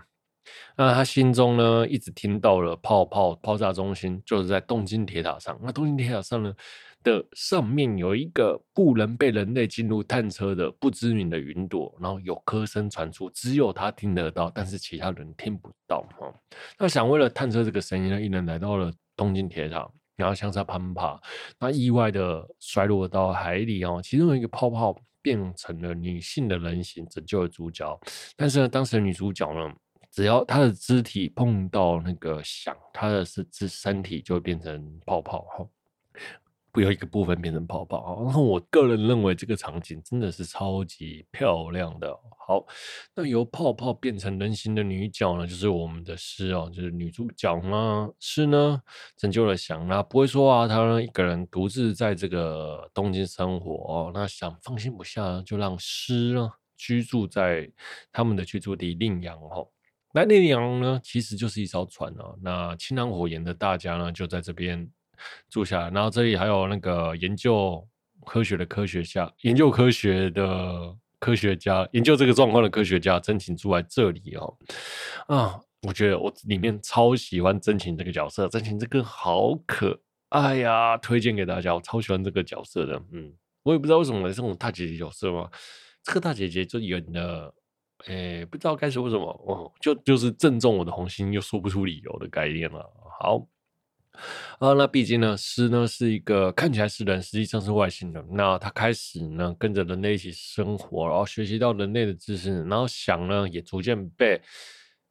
[0.76, 5.59] 那他心中呢，一直听到了泡泡爆炸中心就是在东京铁塔上。
[5.62, 6.55] 那东京铁塔上呢
[7.03, 16.07] 的上面有一个不能被人类进入探测的不知名的云朵，然后有歌声传出，只有他听得到，但是其他人听不到。
[16.79, 21.18] 那想为了探测这个声音呢，一人来到了东京铁塔，然后向上攀爬，
[21.59, 24.00] 那意外的摔落到海里哦。
[24.03, 27.99] 其中一个泡泡变成了女性的人形，拯救了主角。
[28.36, 29.74] 但是呢，当时女主角呢，
[30.11, 35.66] 只要他的肢体碰到那个响，他的是肢身体就会变成泡泡哈。
[36.72, 42.16] 不有一个部分变成泡泡，然后我个人认为这个场景真的是超级漂亮的。
[42.46, 42.64] 好，
[43.12, 48.80] 那由泡泡变成人形的女角呢，就是我们的诗哦，就是女主角呢，诗呢
[49.16, 57.68] 拯救了翔，那不会说啊，她呢一个人独自在这个东京生活哦，那翔放心不下，就让诗呢居住在
[58.12, 59.68] 他们的居住地令阳哦。
[60.12, 64.90] 那令阳呢其实就是一艘船哦，那青蓝火焰的大家呢就在这边。
[65.50, 67.86] 住下来，然后这里还有那个研究
[68.24, 74.56] 科学的科学家，研究科学的科学家，研究这个状况的科学家真情住在这里哦。
[75.26, 80.00] 啊，我觉得我里面超喜欢真情这个角色，真情这个好可
[80.30, 82.98] 爱呀，推荐给大家，我超喜欢这个角色的。
[83.12, 83.30] 嗯，
[83.62, 85.50] 我也不知道为什么这种大姐姐角色嘛，
[86.02, 87.52] 这个大姐姐就演的，
[88.07, 92.84] 哎，不知道该说什么，哦，就就是正中我的红心，又说不出理由的概念了。
[93.20, 93.46] 好。
[94.59, 98.22] 啊，那毕竟呢，诗呢是一个看起来是人，实际上是外星人。
[98.32, 104.38] 那他开始呢跟着人类一起生活，然后学习到人类的知识，然后想呢也逐渐被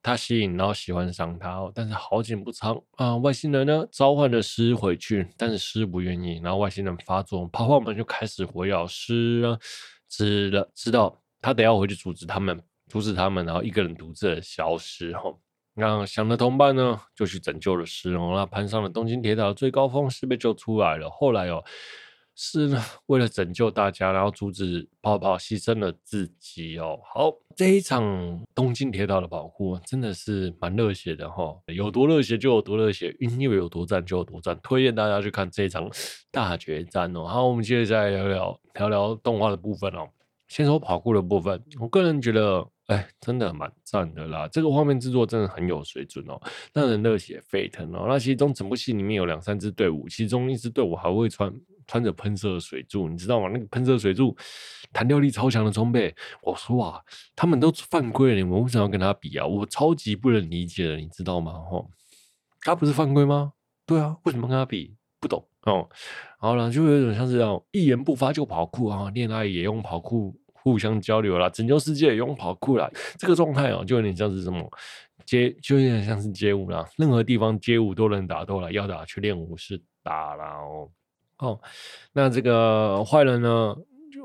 [0.03, 1.55] 他吸引，然后喜欢上他。
[1.55, 6.39] 哦但是好景不长啊，外星人呢召唤了诗回去，但是诗不愿意。
[6.43, 9.57] 然后外星人发作，泡泡们就开始围绕诗呢，
[10.07, 15.39] 知了知道他得要回去阻止他们，阻止他们，然后一个人独自的消失后。
[15.75, 18.33] 那想的同伴呢，就去拯救了诗哦。
[18.35, 21.09] 那攀上了东京铁塔的最高峰，诗被救出来了。
[21.09, 21.63] 后来哦，
[22.35, 26.99] 诗呢为了拯救大家，然后阻止泡泡，牺牲了自己哦。
[27.05, 34.59] 好，这一场东京铁塔的跑酷真的是蛮热血的哈、哦，有多热血就有多热血，因为有多赞就有多赞。
[34.61, 35.89] 推荐大家去看这一场
[36.29, 37.25] 大决战哦。
[37.25, 40.09] 好，我们接着再聊聊聊聊动画的部分哦。
[40.49, 42.67] 先说跑酷的部分，我个人觉得。
[42.89, 44.47] 哎，真的蛮赞的啦！
[44.51, 46.41] 这个画面制作真的很有水准哦，
[46.73, 48.05] 让人热血沸腾哦。
[48.07, 51.53] 那其中整部戏里面有两三支队伍，其中一支队伍还会穿
[51.85, 53.47] 穿着喷射水柱，你知道吗？
[53.53, 54.35] 那个喷射水柱
[54.91, 56.11] 弹跳力超强的装备，
[56.41, 56.99] 我说啊，
[57.35, 59.45] 他们都犯规了，你们为什么要跟他比啊？
[59.45, 61.53] 我超级不能理解的，你知道吗？
[61.69, 61.91] 吼，
[62.61, 63.53] 他不是犯规吗？
[63.85, 64.95] 对啊，为什么跟他比？
[65.19, 65.87] 不懂哦。
[66.41, 70.35] 然后呢，就有一种像是这样一言不发就跑酷啊，恋爱也用跑酷。
[70.64, 74.70] 互相交流啦，拯救世界也用跑酷啦，这个状态哦，就有点像是什么
[75.26, 76.86] 街，就有点像是街舞啦。
[76.97, 80.89] 任何地方街舞都能打斗了，要打去练武士打了哦。
[81.38, 81.62] 哦，
[82.14, 83.76] 那这个坏人呢？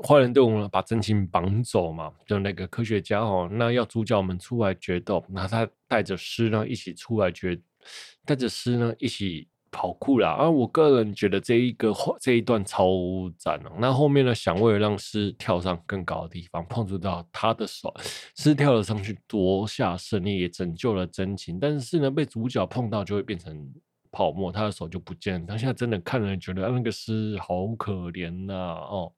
[0.05, 7.57] 坏人队伍呢，把真情绑走嘛，就那个科学家哦，那要主角们出来决斗，那他带着诗呢一起出来决，
[8.25, 9.47] 带着诗呢一起。
[9.75, 10.29] 跑酷啦！
[10.31, 12.87] 啊，我个人觉得这一个这一段超
[13.37, 13.71] 赞哦。
[13.77, 17.93] 那后面呢，想为了让诗跳上更高的地方，碰触到他的手，
[18.37, 21.59] 诗跳了上去夺下胜利，也拯救了真情。
[21.59, 23.69] 但是呢，被主角碰到就会变成
[24.09, 25.45] 泡沫，他的手就不见了。
[25.45, 29.11] 他现在真的看了觉得那个诗好可怜呐哦。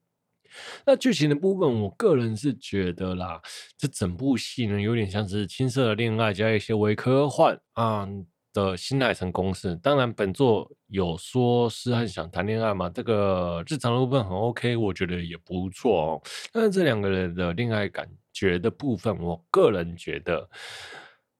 [0.87, 3.39] 那剧情的部分，我个人是觉得啦，
[3.77, 8.09] 这整部戏呢有点像是青涩的恋爱加一些微科幻啊。
[8.57, 16.21] 的新海诚公司，当然本作有说是很想谈恋爱嘛，这个日常的部分很 OK，我觉得也不错哦。
[16.51, 20.49] 但是这两个人的恋爱感觉的部分，我个人觉得，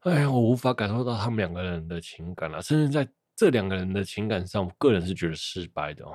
[0.02, 6.14] 哎，我无法感受到他们两个人的情感了，甚至在这两个人的情感上，我个人是觉得失败的哦。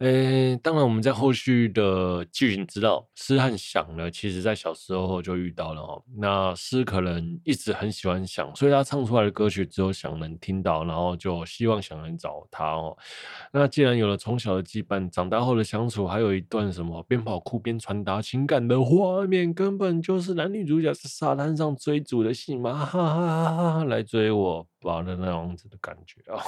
[0.00, 6.02] 诶，当然，我们在后续的剧情知道，诗和想呢，其实在小时候就遇到了哦。
[6.18, 12.94] 那诗可能一直很喜欢想，所以他唱出来的歌曲只有想能听到，然后就希望想能找他哦。
[13.50, 23.84] 那既然有了从小的羁绊，长大后的相处，还有一段什么边跑酷边传达情感的画面，根本就是男女主角在沙滩上追逐的戏码，哈哈哈哈！
[23.84, 24.66] 来追我。
[25.02, 26.38] 的那样子的感觉啊，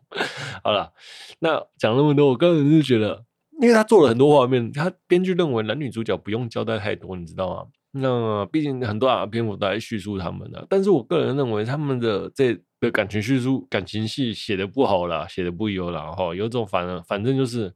[0.62, 0.92] 好了，
[1.38, 3.24] 那讲那么多，我个人是觉得，
[3.60, 7.66] 因为他做了很多画面，他编剧认为男女主角不用交代太多，你知道吗？
[7.90, 17.72] 那毕竟很多啊篇幅都在叙述他们的，但是我个人认为他们的这的感情叙述、感情戏写的不好啦，写的不优啦，哈，有种反正反正就是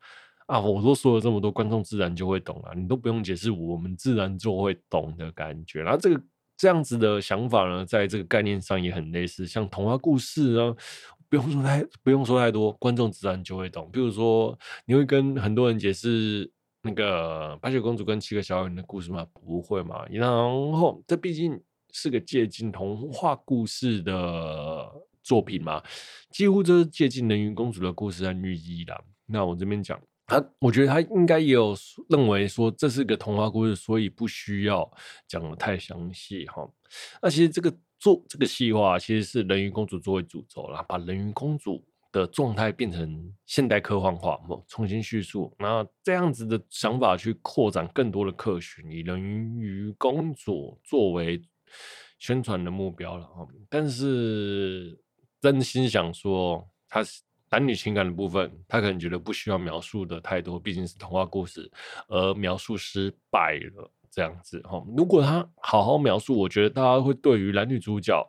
[0.47, 6.23] 啊，我都说了这么多，观众自然就会懂了，你都不用解释，我们自然就会懂的感觉，然后这个。
[6.63, 10.73] 这样子的想法呢，在这个概念上也很类似，像童话故事啊，
[11.29, 13.91] 不用说太不用说太多，观众自然就会懂。
[13.93, 16.49] 比如说，你会跟很多人解释
[16.83, 19.27] 那个白雪公主跟七个小矮人的故事吗？
[19.33, 20.07] 不会嘛。
[20.09, 21.61] 然后，这毕竟
[21.91, 24.89] 是个借镜童话故事的
[25.25, 25.83] 作品嘛，
[26.31, 29.03] 几乎就是借镜人鱼公主的故事和寓意啦。
[29.27, 30.01] 那我这边讲。
[30.27, 31.77] 他我觉得他应该也有
[32.09, 34.91] 认为说，这是个童话故事，所以不需要
[35.27, 36.69] 讲得太详细哈。
[37.21, 49.21] 那其实这个做这个细化其实是人鱼公主作为主轴啦，把人鱼公主的状态变成现代科幻化，重新叙述，那这样子的想法去扩展更多的客群，以人
[49.59, 51.43] 鱼公主作为
[52.19, 53.47] 宣传的目标了哈。
[53.69, 54.99] 但是
[55.41, 57.03] 真心想说，他
[57.53, 61.71] 男女情感的部分，他可能觉得不需要描述的太多，毕竟是童话故事，
[62.09, 64.85] 而描述失败了这样子哈。
[64.97, 68.29] 如果他好好描述，我觉得大家会对于男女主角。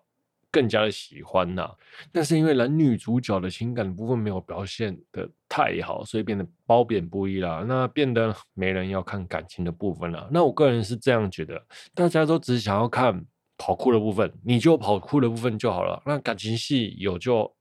[0.51, 1.67] 更加的喜欢呐、
[2.11, 7.65] 但是因为男女主角的情感部分没有表现得太好，所以变得褒贬不一啦。
[7.67, 10.29] 那变得没人要看感情的部分了。
[10.31, 11.59] 那我个人是这样觉得，
[11.95, 13.25] 大家都只想要看
[13.57, 15.99] 跑酷的部分，你就跑酷的部分就好了。
[16.05, 17.51] 那感情戏有就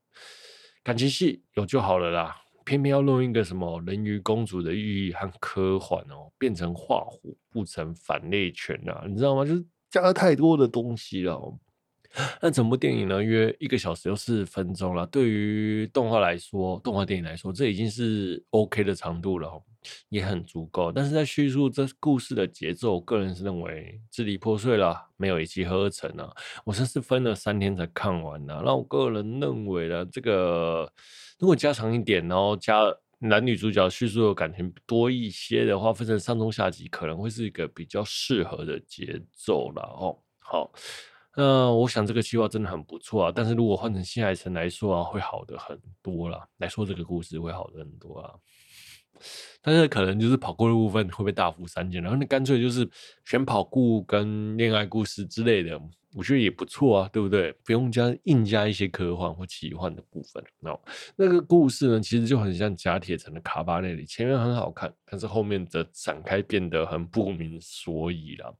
[0.83, 2.37] 感情戏有就好了啦。
[2.65, 9.45] 偏偏要弄一个什么人鱼公主的寓意和科幻哦，变成画虎不成反类犬啊，你知道吗？
[9.45, 11.35] 就是加了太多的东西了。
[12.41, 15.07] 那整部电影呢，约一个小时又四分钟了。
[15.07, 19.51] 对于动画来说，动画电影来说，这已经是 OK 的长度了，
[20.11, 20.93] 也很足够。
[20.93, 26.31] 但是在叙述这故事的节奏，我个人是认为支离破碎了，没有一气呵成啊。
[26.65, 28.61] 我甚至分了三天才看完呢。
[28.65, 30.93] 那我个人认为呢，这个
[31.39, 32.83] 如果加长一点，然后加
[33.21, 40.19] 男女主角叙述的感情多一些的话，分成上中下集，可能会是一个比较适合的节奏了哦。
[40.41, 40.71] 好。
[41.37, 46.47] 那我想这个计划真的很不错啊，但是如果换成新海诚来说啊，会好的很多啦。
[46.59, 48.35] 来说这个故事会好的很多啊，
[49.63, 52.89] 但是可能就是跑酷的部分会被大幅删减，然后你干脆就是
[53.25, 55.81] 选跑酷跟恋爱故事之类的，
[56.15, 57.51] 我觉得也不错啊，对不对？
[57.65, 60.45] 不用加硬加一些科幻或奇幻的部分。
[60.61, 60.79] 那
[61.17, 68.55] 那个故事呢，其实就很像甲铁城的卡巴内里，前面很好看，但是后面的展开变得很不明所以了。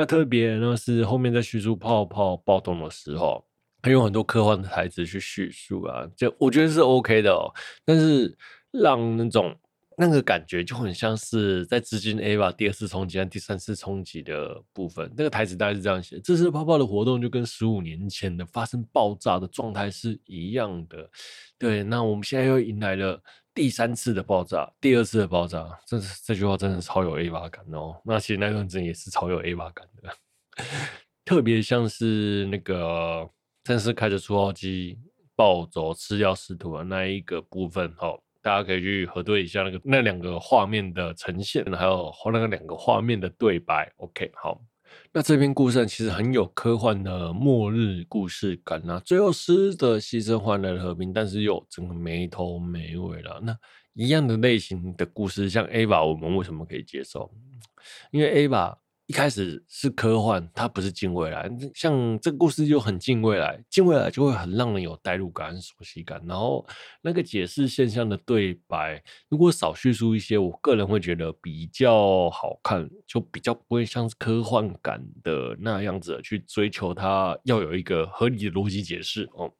[0.00, 3.44] 那特别呢是后面在叙述泡泡暴动的时候，
[3.82, 7.52] 还有很多科幻的台词去叙述啊，就我觉得是 OK 的哦。
[7.84, 8.34] 但是
[8.70, 9.54] 让那种
[9.98, 15.12] 那个感觉就很像是在资金 A 吧第二次冲击和第三次冲击的部分。
[15.14, 21.10] 那个台词大概是这样写：这次泡泡的活动就跟十五年前的发生爆炸的状态是一样的。
[21.58, 23.22] 对，那我们现在又迎来了。
[23.52, 28.00] 第三次的爆炸，第二次的爆炸，这是这句话真的超有 A 八感哦。
[28.04, 30.14] 那其实那段真也是超有 A 八感的，
[31.24, 33.28] 特别像是那个
[33.64, 34.98] 正式开着初号机
[35.34, 43.92] 暴走吃掉使徒的那一个部分哦，大家可以去核对一下那个那两个画面的呈现，还有那个两个画面的对白。
[43.96, 44.60] OK，好。
[45.12, 53.40] 那这篇故事其实很有科幻的末日故事感啊，最后狮的牺牲换来了和平，但是又整个没头没尾了。
[53.42, 53.56] 那
[53.94, 57.30] 一样的类型的故事，像 A 吧我们为什么可以接受？
[58.10, 58.78] 因为 A 吧。
[59.10, 61.50] 一开始是科幻，它不是近未来。
[61.74, 66.22] 像这个故事就很近未来，近未来就会很让人有代入感、熟悉感。
[66.28, 66.64] 然后
[67.02, 79.52] 那个解释现象的对白，如果少叙述一些，我个人会觉得比较好看，就比较不会像是科幻感的那样子去追求它要有一个合理的逻辑解释哦。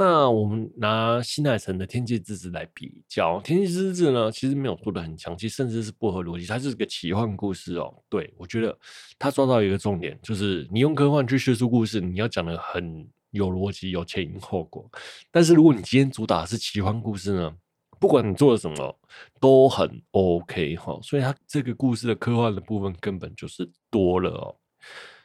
[0.00, 6.46] 那我们拿新海诚的《天气之子》来比较，《天气之子》呢，其实没有做的很强气，甚至是不合逻辑。
[6.46, 7.92] 它就是个奇幻故事哦。
[8.08, 8.78] 对，我觉得
[9.18, 14.88] 他抓到一个重点，就是你用科幻去叙述故事，你要讲的很有逻辑、有前因后果。
[15.32, 17.52] 但是如果你今天主打的是奇幻故事呢，
[17.98, 18.98] 不管你做了什么，
[19.40, 20.96] 都很 OK 哈。
[21.02, 24.54] 所以它这个故事的科幻的部分根本就是多了哦，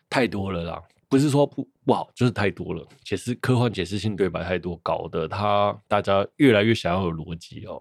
[0.10, 0.82] 太多了啦。
[1.14, 2.84] 不是说不不好，就是太多了。
[3.04, 7.80] 解释科幻解释性对白太多，搞得他大家越来越想要有逻辑哦。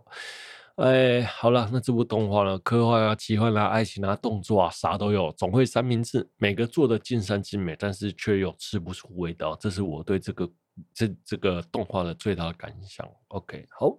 [0.76, 9.56] 哎，好了，那这部动画呢，科幻啊、奇幻啊、爱情啊、动作啊，啥都有，总会三明治，每个做的尽善尽美，但是却又吃不出味道。
[9.58, 10.50] 这是我对这个
[10.92, 13.08] 这这个动画的最大的感想。
[13.28, 13.96] OK，好，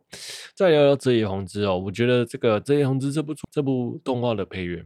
[0.56, 4.86] 再聊聊《折野弘之》哦，我觉得这个《折野弘之》这部这部动画的配乐。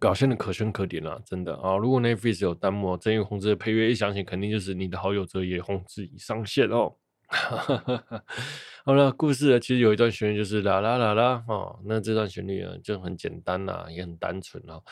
[0.00, 1.76] 表现的可圈可点啊，真的啊！
[1.76, 6.92] 如果 Netflix 有弹幕，折野弘之的配乐一响起，肯定就是你的好友折野弘之已上线哦。
[8.84, 14.82] 好了，故事呢，其实有一段旋律就是啦啦啦啦哦，那这段旋律呢就很简单啦、啊，也很单纯哦。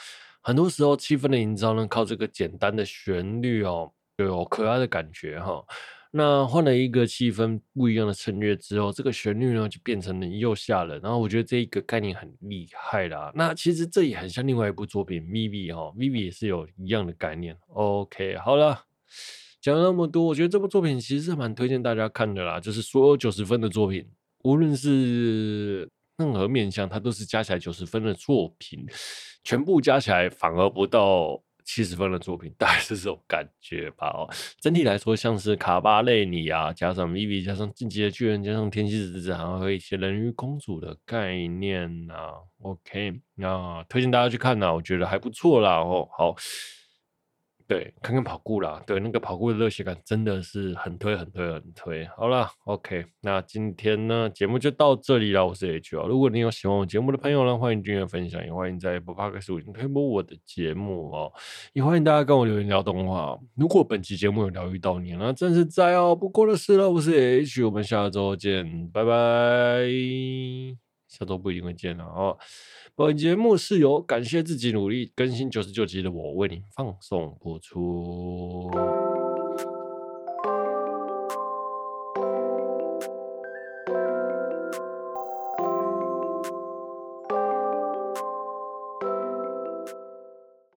[0.40, 5.64] 很多时候气氛的营造呢，靠这个简单的旋律哦，就有可爱的感觉哈、
[6.16, 10.96] 那换了一个气氛不一样的衬乐之后，这个旋律呢就变成了又下了。
[11.00, 13.32] 然后我觉得这一个概念很厉害啦。
[13.34, 17.56] 那其实这也很像另外一部作品《Vivi》哈，《Vivi》也是有一样的概念。
[17.66, 18.84] OK，好了，
[19.60, 22.60] 讲了那么多，我觉得这部作品其实是蛮推荐大家看的啦。
[22.60, 24.06] 就是所有九十分的作品，
[24.44, 28.86] 无论是任何面向，它都是加起来九十分的作品，
[29.42, 31.42] 全部加起来反而不到。
[31.64, 34.08] 七十分的作品，大概是这种感觉吧。
[34.08, 34.28] 哦，
[34.60, 42.34] 整体来说，像是卡巴内尼啊，加上 Vivi，加上进击的巨人，加上天气之子，还有一些人鱼公主的概念啊。
[42.62, 45.78] OK，那推荐大家去看呢，我觉得还不错啦。
[45.78, 46.36] 哦，好。
[47.66, 52.04] 对，看看跑酷啦，对，那个跑酷的热血感真的是很推、很推、很推。
[52.08, 55.46] 好了，OK，那今天呢节目就到这里了。
[55.46, 61.32] 我是 H 啊，如果你有喜欢我节目的朋友呢，欢迎订阅、分享，也欢迎在 Apple Podcast 已经推播我的节目哦。
[61.72, 63.38] 也欢迎大家跟我留言聊动画。
[63.54, 66.90] 如果本期节目有疗愈到你，那真是再好不过的事了。
[66.90, 69.86] 我是 H，我们下周见，拜拜。
[71.08, 72.36] 下周不一定会见了哦。
[72.96, 78.70] 本节目是由感谢自己努力更新九十九集的我为您放送播出。